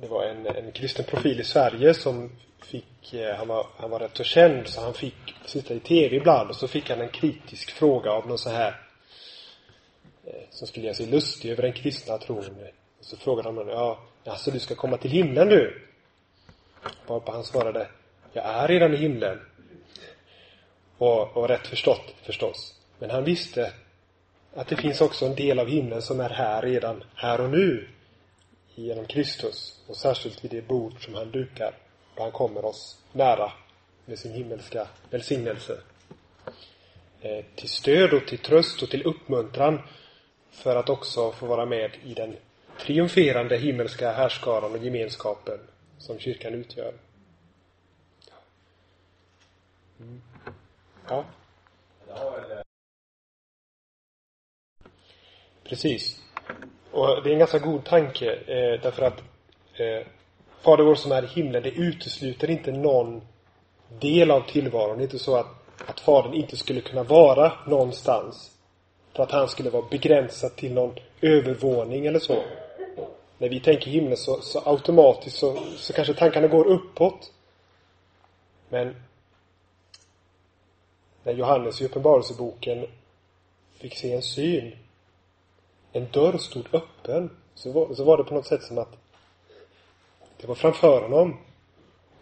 det 0.00 0.08
var 0.08 0.24
en, 0.24 0.46
en 0.46 0.72
kristen 0.72 1.04
profil 1.04 1.40
i 1.40 1.44
Sverige 1.44 1.94
som 1.94 2.30
fick, 2.62 3.14
han 3.38 3.48
var, 3.48 3.66
han 3.76 3.90
var 3.90 3.98
rätt 3.98 4.16
så 4.16 4.24
känd 4.24 4.68
så 4.68 4.80
han 4.80 4.94
fick 4.94 5.34
sitta 5.44 5.74
i 5.74 5.80
TV 5.80 6.16
ibland 6.16 6.50
och 6.50 6.56
så 6.56 6.68
fick 6.68 6.90
han 6.90 7.00
en 7.00 7.08
kritisk 7.08 7.70
fråga 7.70 8.10
av 8.10 8.28
någon 8.28 8.38
så 8.38 8.50
här 8.50 8.80
som 10.50 10.66
skulle 10.66 10.86
göra 10.86 10.94
sig 10.94 11.06
lustig 11.06 11.50
över 11.50 11.62
den 11.62 11.72
kristna 11.72 12.18
tron. 12.18 12.56
Och 12.98 13.04
så 13.04 13.16
frågade 13.16 13.48
han 13.48 13.56
honom, 13.56 13.72
ja, 13.72 13.98
alltså 14.24 14.50
du 14.50 14.58
ska 14.58 14.74
komma 14.74 14.96
till 14.96 15.10
himlen 15.10 15.48
du? 15.48 15.82
Varpå 17.06 17.32
han 17.32 17.44
svarade, 17.44 17.88
jag 18.32 18.44
är 18.44 18.68
redan 18.68 18.94
i 18.94 18.96
himlen. 18.96 19.40
Och, 20.98 21.36
och 21.36 21.48
rätt 21.48 21.66
förstått 21.66 22.14
förstås. 22.22 22.74
Men 22.98 23.10
han 23.10 23.24
visste 23.24 23.72
att 24.54 24.68
det 24.68 24.76
finns 24.76 25.00
också 25.00 25.26
en 25.26 25.34
del 25.34 25.58
av 25.58 25.68
himlen 25.68 26.02
som 26.02 26.20
är 26.20 26.30
här 26.30 26.62
redan, 26.62 27.04
här 27.14 27.40
och 27.40 27.50
nu. 27.50 27.88
Genom 28.74 29.06
Kristus. 29.06 29.80
Och 29.86 29.96
särskilt 29.96 30.44
vid 30.44 30.50
det 30.50 30.68
bord 30.68 31.04
som 31.04 31.14
han 31.14 31.30
dukar. 31.30 31.74
Då 32.14 32.22
han 32.22 32.32
kommer 32.32 32.64
oss 32.64 32.98
nära 33.12 33.52
med 34.04 34.18
sin 34.18 34.32
himmelska 34.32 34.88
välsignelse. 35.10 35.80
Eh, 37.20 37.44
till 37.54 37.68
stöd 37.68 38.12
och 38.12 38.26
till 38.26 38.38
tröst 38.38 38.82
och 38.82 38.90
till 38.90 39.02
uppmuntran 39.02 39.82
för 40.50 40.76
att 40.76 40.88
också 40.88 41.32
få 41.32 41.46
vara 41.46 41.66
med 41.66 41.90
i 42.04 42.14
den 42.14 42.36
triumferande 42.80 43.56
himmelska 43.56 44.12
härskaran 44.12 44.72
och 44.72 44.84
gemenskapen 44.84 45.58
som 45.98 46.18
kyrkan 46.18 46.54
utgör. 46.54 46.94
Mm. 50.00 50.22
Ja. 51.08 51.24
Precis. 55.64 56.22
Och 56.92 57.22
det 57.22 57.30
är 57.30 57.32
en 57.32 57.38
ganska 57.38 57.58
god 57.58 57.84
tanke 57.84 58.32
eh, 58.32 58.80
därför 58.82 59.02
att 59.02 59.18
eh, 59.74 60.06
Fader 60.60 60.84
vår 60.84 60.94
som 60.94 61.12
är 61.12 61.22
i 61.22 61.26
himlen, 61.26 61.62
det 61.62 61.70
utesluter 61.70 62.50
inte 62.50 62.72
någon 62.72 63.22
del 63.88 64.30
av 64.30 64.40
tillvaron. 64.40 64.96
Det 64.96 65.02
är 65.02 65.04
inte 65.04 65.18
så 65.18 65.36
att, 65.36 65.46
att 65.86 66.00
Fadern 66.00 66.34
inte 66.34 66.56
skulle 66.56 66.80
kunna 66.80 67.02
vara 67.02 67.52
någonstans. 67.66 68.50
För 69.12 69.22
att 69.22 69.30
han 69.30 69.48
skulle 69.48 69.70
vara 69.70 69.86
begränsad 69.90 70.56
till 70.56 70.72
någon 70.72 70.94
övervåning 71.20 72.06
eller 72.06 72.18
så. 72.18 72.42
När 73.38 73.48
vi 73.48 73.60
tänker 73.60 73.90
himlen 73.90 74.16
så, 74.16 74.40
så 74.40 74.62
automatiskt 74.64 75.36
så, 75.36 75.58
så 75.76 75.92
kanske 75.92 76.14
tankarna 76.14 76.46
går 76.46 76.66
uppåt. 76.66 77.32
Men 78.68 78.96
när 81.26 81.32
Johannes 81.32 81.80
i 81.80 81.84
Uppenbarelseboken 81.84 82.86
fick 83.74 83.96
se 83.96 84.12
en 84.12 84.22
syn. 84.22 84.76
En 85.92 86.06
dörr 86.10 86.38
stod 86.38 86.74
öppen. 86.74 87.30
Så 87.54 87.72
var, 87.72 87.94
så 87.94 88.04
var 88.04 88.16
det 88.16 88.24
på 88.24 88.34
något 88.34 88.46
sätt 88.46 88.62
som 88.62 88.78
att 88.78 88.96
det 90.36 90.46
var 90.46 90.54
framför 90.54 91.02
honom. 91.02 91.36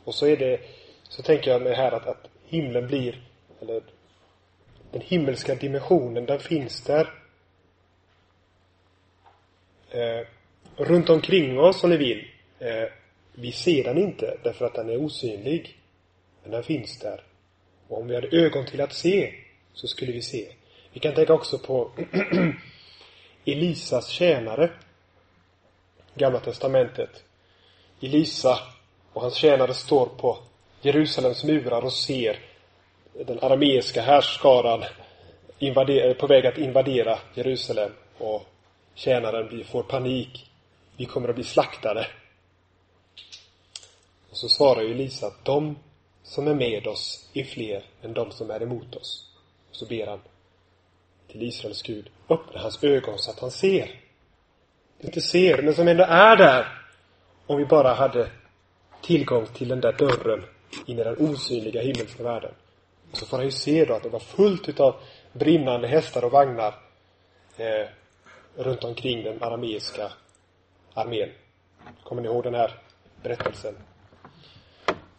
Och 0.05 0.15
så 0.15 0.27
är 0.27 0.37
det, 0.37 0.61
så 1.03 1.23
tänker 1.23 1.51
jag 1.51 1.63
mig 1.63 1.75
här 1.75 1.93
att, 1.93 2.07
att 2.07 2.29
himlen 2.45 2.87
blir, 2.87 3.23
eller 3.61 3.83
den 4.91 5.01
himmelska 5.01 5.55
dimensionen, 5.55 6.27
den 6.27 6.39
finns 6.39 6.83
där. 6.83 7.13
Eh, 9.91 10.27
runt 10.77 11.11
omkring 11.11 11.61
oss 11.61 11.85
om 11.85 11.91
ni 11.91 11.97
vill. 11.97 12.29
Eh, 12.59 12.89
vi 13.35 13.53
ser 13.53 13.85
den 13.85 13.99
inte 13.99 14.39
därför 14.43 14.67
att 14.67 14.75
den 14.75 14.91
är 14.91 15.05
osynlig. 15.05 15.79
Men 16.43 16.51
den 16.51 16.63
finns 16.63 16.99
där. 16.99 17.25
Och 17.95 18.01
om 18.01 18.09
vi 18.09 18.15
hade 18.15 18.37
ögon 18.37 18.67
till 18.67 18.81
att 18.81 18.93
se, 18.93 19.35
så 19.75 19.87
skulle 19.89 20.13
vi 20.13 20.23
se. 20.23 20.53
Vi 20.93 21.01
kan 21.01 21.15
tänka 21.15 21.33
också 21.33 21.59
på 21.59 21.91
Elisas 23.45 24.09
tjänare. 24.09 24.71
Gamla 26.15 26.41
testamentet. 26.41 27.25
Elisa 28.01 28.59
och 29.13 29.23
hans 29.23 29.35
tjänare 29.35 29.75
står 29.75 30.07
på 30.07 30.39
Jerusalems 30.83 31.45
murar 31.45 31.83
och 31.83 31.93
ser 31.93 32.39
den 33.27 33.39
arameiska 33.43 34.03
härskaran 34.03 34.85
eh, 35.59 36.15
på 36.15 36.27
väg 36.27 36.47
att 36.47 36.59
invadera 36.59 37.19
Jerusalem. 37.35 37.93
Och 38.19 38.47
tjänaren 38.95 39.65
får 39.65 39.83
panik. 39.83 40.51
Vi 40.97 41.05
kommer 41.05 41.29
att 41.29 41.35
bli 41.35 41.45
slaktade. 41.45 42.07
Och 44.31 44.37
så 44.37 44.49
svarar 44.49 44.83
ju 44.83 44.91
Elisa 44.91 45.27
att 45.27 45.45
de 45.45 45.77
som 46.25 46.49
är 46.49 46.55
med 46.55 46.87
oss 46.87 47.29
är 47.35 47.45
fler 47.45 47.85
än 48.03 48.12
de 48.12 48.31
som 48.31 48.51
är 48.51 48.62
emot 48.62 48.97
oss. 48.97 49.31
Och 49.70 49.77
så 49.77 49.87
ber 49.87 50.07
han 50.07 50.20
till 51.29 51.43
Israels 51.43 51.83
Gud, 51.83 52.11
öppna 52.29 52.61
hans 52.61 52.85
ögon 52.85 53.18
så 53.18 53.31
att 53.31 53.41
han 53.41 53.51
ser. 53.51 54.01
Inte 55.01 55.20
ser, 55.20 55.62
men 55.62 55.75
som 55.75 55.89
ändå 55.89 56.05
är 56.05 56.37
där. 56.37 56.66
Om 57.47 57.57
vi 57.57 57.64
bara 57.64 57.95
hade 57.95 58.31
tillgång 59.03 59.47
till 59.47 59.68
den 59.68 59.81
där 59.81 59.93
dörren 59.93 60.45
in 60.87 60.99
i 60.99 61.05
den 61.05 61.16
osynliga 61.18 61.83
himmelska 61.83 62.22
världen. 62.22 62.55
Så 63.12 63.27
får 63.27 63.37
han 63.37 63.47
ju 63.47 63.53
se 63.53 63.85
då 63.85 63.95
att 63.95 64.03
det 64.03 64.09
var 64.09 64.20
fullt 64.20 64.68
utav 64.68 64.95
brinnande 65.33 65.89
hästar 65.89 66.25
och 66.25 66.33
vagnar 66.33 66.75
eh, 67.57 67.89
runt 68.57 68.85
omkring 68.85 69.25
den 69.25 69.43
arameiska 69.43 70.12
armén. 70.95 71.31
Kommer 72.05 72.22
ni 72.22 72.29
ihåg 72.29 72.45
den 72.45 72.55
här 72.55 72.79
berättelsen? 73.22 73.75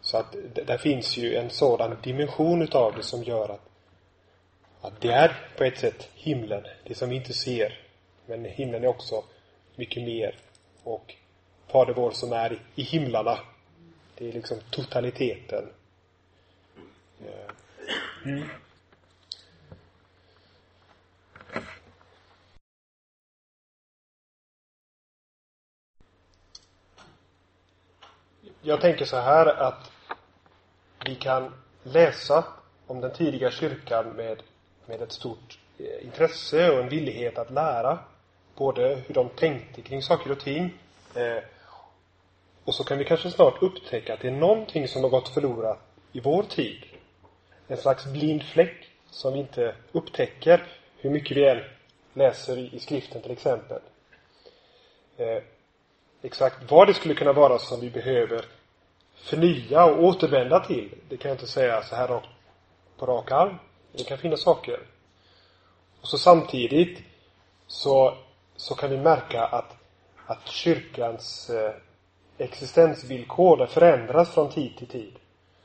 Så 0.06 0.18
att 0.18 0.36
där 0.66 0.78
finns 0.78 1.16
ju 1.16 1.36
en 1.36 1.50
sådan 1.50 1.96
dimension 2.02 2.62
utav 2.62 2.96
det 2.96 3.02
som 3.02 3.22
gör 3.22 3.48
att, 3.48 3.68
att 4.80 5.00
det 5.00 5.12
är 5.12 5.50
på 5.56 5.64
ett 5.64 5.78
sätt 5.78 6.08
himlen, 6.14 6.62
det 6.84 6.94
som 6.94 7.08
vi 7.08 7.16
inte 7.16 7.32
ser. 7.32 7.80
Men 8.26 8.44
himlen 8.44 8.84
är 8.84 8.88
också 8.88 9.24
mycket 9.76 10.02
mer. 10.02 10.34
Och 10.82 11.14
Fader 11.66 11.94
vår 11.94 12.10
som 12.10 12.32
är 12.32 12.62
i 12.74 12.82
himlarna, 12.82 13.38
det 14.18 14.28
är 14.28 14.32
liksom 14.32 14.58
totaliteten. 14.70 15.68
Eh. 17.20 17.50
Mm. 18.24 18.48
Jag 28.62 28.80
tänker 28.80 29.04
så 29.04 29.16
här 29.16 29.46
att 29.46 29.95
vi 31.06 31.14
kan 31.14 31.52
läsa 31.82 32.44
om 32.86 33.00
den 33.00 33.12
tidiga 33.12 33.50
kyrkan 33.50 34.08
med, 34.08 34.42
med 34.86 35.02
ett 35.02 35.12
stort 35.12 35.58
eh, 35.78 36.04
intresse 36.04 36.70
och 36.70 36.82
en 36.82 36.88
villighet 36.88 37.38
att 37.38 37.50
lära. 37.50 37.98
Både 38.56 39.02
hur 39.06 39.14
de 39.14 39.28
tänkte 39.28 39.82
kring 39.82 40.02
saker 40.02 40.32
och 40.32 40.40
ting. 40.40 40.74
Eh, 41.14 41.42
och 42.64 42.74
så 42.74 42.84
kan 42.84 42.98
vi 42.98 43.04
kanske 43.04 43.30
snart 43.30 43.62
upptäcka 43.62 44.14
att 44.14 44.20
det 44.20 44.28
är 44.28 44.32
någonting 44.32 44.88
som 44.88 45.02
har 45.02 45.10
gått 45.10 45.28
förlorat 45.28 45.78
i 46.12 46.20
vår 46.20 46.42
tid. 46.42 46.84
En 47.68 47.76
slags 47.76 48.06
blind 48.06 48.42
fläck 48.42 48.90
som 49.10 49.32
vi 49.32 49.38
inte 49.38 49.74
upptäcker 49.92 50.66
hur 50.96 51.10
mycket 51.10 51.36
vi 51.36 51.48
än 51.48 51.60
läser 52.14 52.58
i, 52.58 52.70
i 52.76 52.80
skriften 52.80 53.22
till 53.22 53.30
exempel. 53.30 53.80
Eh, 55.16 55.42
exakt 56.22 56.70
vad 56.70 56.86
det 56.86 56.94
skulle 56.94 57.14
kunna 57.14 57.32
vara 57.32 57.58
som 57.58 57.80
vi 57.80 57.90
behöver 57.90 58.44
förnya 59.16 59.84
och 59.84 60.04
återvända 60.04 60.60
till. 60.60 60.94
Det 61.08 61.16
kan 61.16 61.28
jag 61.28 61.34
inte 61.36 61.46
säga 61.46 61.82
så 61.82 61.96
här 61.96 62.08
rakt 62.08 62.28
på 62.98 63.06
rak 63.06 63.30
arm. 63.30 63.58
Det 63.92 64.04
kan 64.04 64.18
finnas 64.18 64.42
saker. 64.42 64.80
Och 66.00 66.08
så 66.08 66.18
samtidigt 66.18 67.02
så, 67.66 68.14
så 68.56 68.74
kan 68.74 68.90
vi 68.90 68.96
märka 68.96 69.44
att, 69.44 69.76
att 70.26 70.46
kyrkans 70.46 71.50
eh, 71.50 71.74
existensvillkor 72.38 73.66
förändras 73.66 74.30
från 74.30 74.50
tid 74.50 74.76
till 74.78 74.88
tid. 74.88 75.18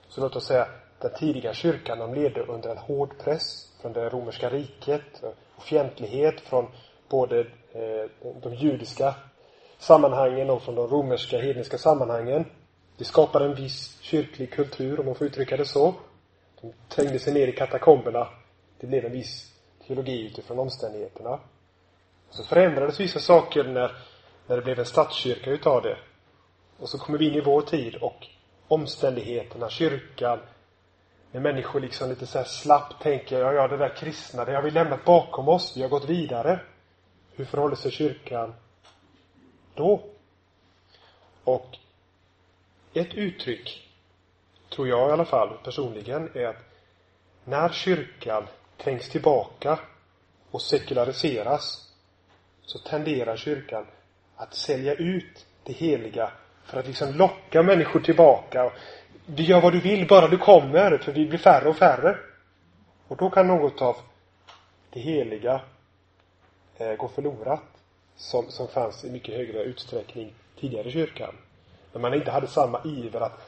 Så 0.07 0.21
låt 0.21 0.35
oss 0.35 0.47
säga 0.47 0.67
den 1.01 1.11
tidiga 1.13 1.53
kyrkan 1.53 1.99
de 1.99 2.13
levde 2.13 2.41
under 2.41 2.69
en 2.69 2.77
hård 2.77 3.17
press 3.23 3.71
från 3.81 3.93
det 3.93 4.09
romerska 4.09 4.49
riket 4.49 5.23
och 5.55 5.63
fientlighet 5.63 6.41
från 6.41 6.67
både 7.09 7.39
eh, 7.73 8.31
de 8.41 8.53
judiska 8.55 9.15
sammanhangen 9.77 10.49
och 10.49 10.61
från 10.61 10.75
de 10.75 10.87
romerska 10.87 11.41
hedniska 11.41 11.77
sammanhangen. 11.77 12.45
Det 12.97 13.05
skapade 13.05 13.45
en 13.45 13.55
viss 13.55 13.97
kyrklig 14.01 14.51
kultur, 14.51 14.99
om 14.99 15.05
man 15.05 15.15
får 15.15 15.27
uttrycka 15.27 15.57
det 15.57 15.65
så. 15.65 15.95
De 16.61 16.73
trängde 16.89 17.19
sig 17.19 17.33
ner 17.33 17.47
i 17.47 17.51
katakomberna. 17.51 18.27
Det 18.79 18.87
blev 18.87 19.05
en 19.05 19.11
viss 19.11 19.51
teologi 19.87 20.25
utifrån 20.25 20.59
omständigheterna. 20.59 21.39
Och 22.29 22.35
så 22.35 22.43
förändrades 22.43 22.99
vissa 22.99 23.19
saker 23.19 23.63
när, 23.63 23.95
när 24.47 24.55
det 24.55 24.61
blev 24.61 24.79
en 24.79 24.85
statskyrka 24.85 25.49
utav 25.49 25.81
det. 25.81 25.97
Och 26.79 26.89
så 26.89 26.97
kommer 26.97 27.19
vi 27.19 27.27
in 27.27 27.35
i 27.35 27.41
vår 27.41 27.61
tid 27.61 27.95
och 27.95 28.27
omständigheterna, 28.67 29.69
kyrkan, 29.69 30.39
när 31.31 31.41
människor 31.41 31.79
liksom 31.79 32.09
lite 32.09 32.27
så 32.27 32.37
här 32.37 32.45
slappt 32.45 33.03
tänker, 33.03 33.39
ja, 33.39 33.53
ja, 33.53 33.67
det 33.67 33.77
där 33.77 33.95
kristna, 33.95 34.45
det 34.45 34.55
har 34.55 34.61
vi 34.61 34.71
lämnat 34.71 35.05
bakom 35.05 35.49
oss, 35.49 35.77
vi 35.77 35.81
har 35.81 35.89
gått 35.89 36.09
vidare. 36.09 36.59
Hur 37.35 37.45
förhåller 37.45 37.75
sig 37.75 37.91
kyrkan 37.91 38.53
då? 39.75 40.03
Och 41.43 41.77
ett 42.93 43.13
uttryck, 43.13 43.89
tror 44.69 44.87
jag 44.87 45.09
i 45.09 45.11
alla 45.11 45.25
fall 45.25 45.57
personligen, 45.63 46.29
är 46.33 46.45
att 46.45 46.63
när 47.43 47.69
kyrkan 47.69 48.47
trängs 48.77 49.09
tillbaka 49.09 49.79
och 50.51 50.61
sekulariseras 50.61 51.89
så 52.61 52.79
tenderar 52.79 53.37
kyrkan 53.37 53.85
att 54.35 54.55
sälja 54.55 54.93
ut 54.93 55.45
det 55.63 55.73
heliga 55.73 56.31
för 56.65 56.79
att 56.79 56.87
liksom 56.87 57.13
locka 57.13 57.63
människor 57.63 57.99
tillbaka. 57.99 58.71
Du 59.25 59.43
gör 59.43 59.61
vad 59.61 59.73
du 59.73 59.79
vill 59.79 60.07
bara 60.07 60.27
du 60.27 60.37
kommer, 60.37 60.97
för 60.97 61.11
vi 61.11 61.25
blir 61.25 61.39
färre 61.39 61.69
och 61.69 61.77
färre. 61.77 62.17
Och 63.07 63.17
då 63.17 63.29
kan 63.29 63.47
något 63.47 63.81
av 63.81 63.95
det 64.89 64.99
heliga 64.99 65.61
eh, 66.77 66.93
gå 66.95 67.07
förlorat 67.07 67.63
som, 68.15 68.51
som 68.51 68.67
fanns 68.67 69.05
i 69.05 69.09
mycket 69.09 69.35
högre 69.35 69.63
utsträckning 69.63 70.33
tidigare 70.59 70.87
i 70.87 70.91
kyrkan. 70.91 71.35
När 71.93 72.01
man 72.01 72.13
inte 72.13 72.31
hade 72.31 72.47
samma 72.47 72.81
iver 72.85 73.21
att 73.21 73.39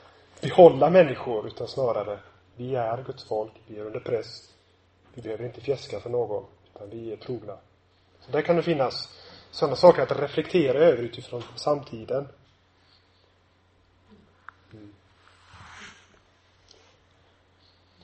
behålla 0.42 0.90
människor 0.90 1.48
utan 1.48 1.68
snarare 1.68 2.20
vi 2.56 2.76
är 2.76 3.04
Guds 3.04 3.24
folk, 3.24 3.52
vi 3.68 3.80
är 3.80 3.86
under 3.86 4.00
press. 4.00 4.54
Vi 5.14 5.22
behöver 5.22 5.46
inte 5.46 5.62
fjäska 5.62 6.00
för 6.00 6.10
någon, 6.10 6.46
utan 6.76 6.90
vi 6.90 7.14
är 7.14 7.18
trogna. 7.18 7.58
Så 8.20 8.32
där 8.32 8.42
kan 8.42 8.56
det 8.56 8.64
finnas 8.64 9.10
sådana 9.52 9.76
saker 9.76 10.02
att 10.02 10.20
reflektera 10.20 10.78
över 10.78 11.04
utifrån 11.04 11.44
samtiden. 11.56 12.28
Mm. 14.74 14.94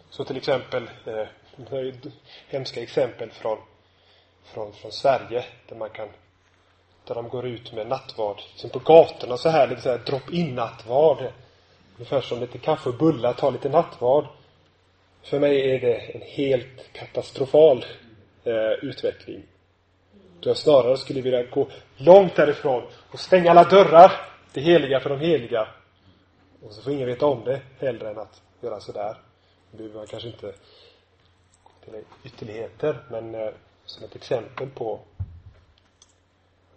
Så 0.09 0.25
till 0.25 0.37
exempel, 0.37 0.89
eh, 1.05 1.27
hemska 2.47 2.81
exempel 2.81 3.31
från, 3.31 3.57
från, 4.43 4.73
från 4.73 4.91
Sverige 4.91 5.45
där 5.67 5.75
man 5.75 5.89
kan 5.89 6.09
där 7.09 7.15
de 7.15 7.29
går 7.29 7.45
ut 7.45 7.73
med 7.73 7.87
nattvard. 7.87 8.41
Liksom 8.51 8.69
på 8.69 8.79
gatorna 8.79 9.37
så 9.37 9.49
här, 9.49 9.67
lite 9.67 9.81
så 9.81 9.89
här 9.89 9.97
drop-in 9.97 10.55
nattvard. 10.55 11.17
Ungefär 11.95 12.21
som 12.21 12.39
lite 12.39 12.57
kaffe 12.57 12.89
och 12.89 12.95
bullar, 12.95 13.33
ta 13.33 13.49
lite 13.49 13.69
nattvard. 13.69 14.25
För 15.23 15.39
mig 15.39 15.71
är 15.71 15.79
det 15.79 15.95
en 15.95 16.21
helt 16.21 16.93
katastrofal 16.93 17.85
eh, 18.43 18.71
utveckling. 18.81 19.43
Då 20.39 20.49
jag 20.49 20.57
snarare 20.57 20.97
skulle 20.97 21.21
vilja 21.21 21.43
gå 21.43 21.67
långt 21.97 22.35
därifrån 22.35 22.83
och 23.11 23.19
stänga 23.19 23.51
alla 23.51 23.63
dörrar. 23.63 24.11
Det 24.53 24.61
heliga 24.61 24.99
för 24.99 25.09
de 25.09 25.19
heliga. 25.19 25.67
Och 26.63 26.71
så 26.71 26.81
får 26.81 26.93
ingen 26.93 27.07
veta 27.07 27.25
om 27.25 27.43
det 27.43 27.61
hellre 27.79 28.09
än 28.09 28.19
att 28.19 28.41
göra 28.61 28.79
sådär. 28.79 29.17
Nu 29.71 29.77
behöver 29.77 29.97
man 29.97 30.07
kanske 30.07 30.29
inte 30.29 30.53
ytterligheter, 32.23 32.99
men 33.11 33.35
eh, 33.35 33.49
som 33.85 34.03
ett 34.03 34.15
exempel 34.15 34.69
på 34.69 34.99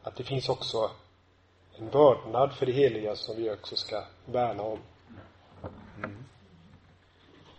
att 0.03 0.17
det 0.17 0.25
finns 0.25 0.49
också 0.49 0.91
en 1.79 1.91
vördnad 1.91 2.53
för 2.53 2.67
det 2.67 2.73
heliga 2.73 3.17
som 3.17 3.37
vi 3.37 3.51
också 3.51 3.77
ska 3.77 4.05
värna 4.25 4.63
om. 4.63 4.79
Mm. 5.97 6.22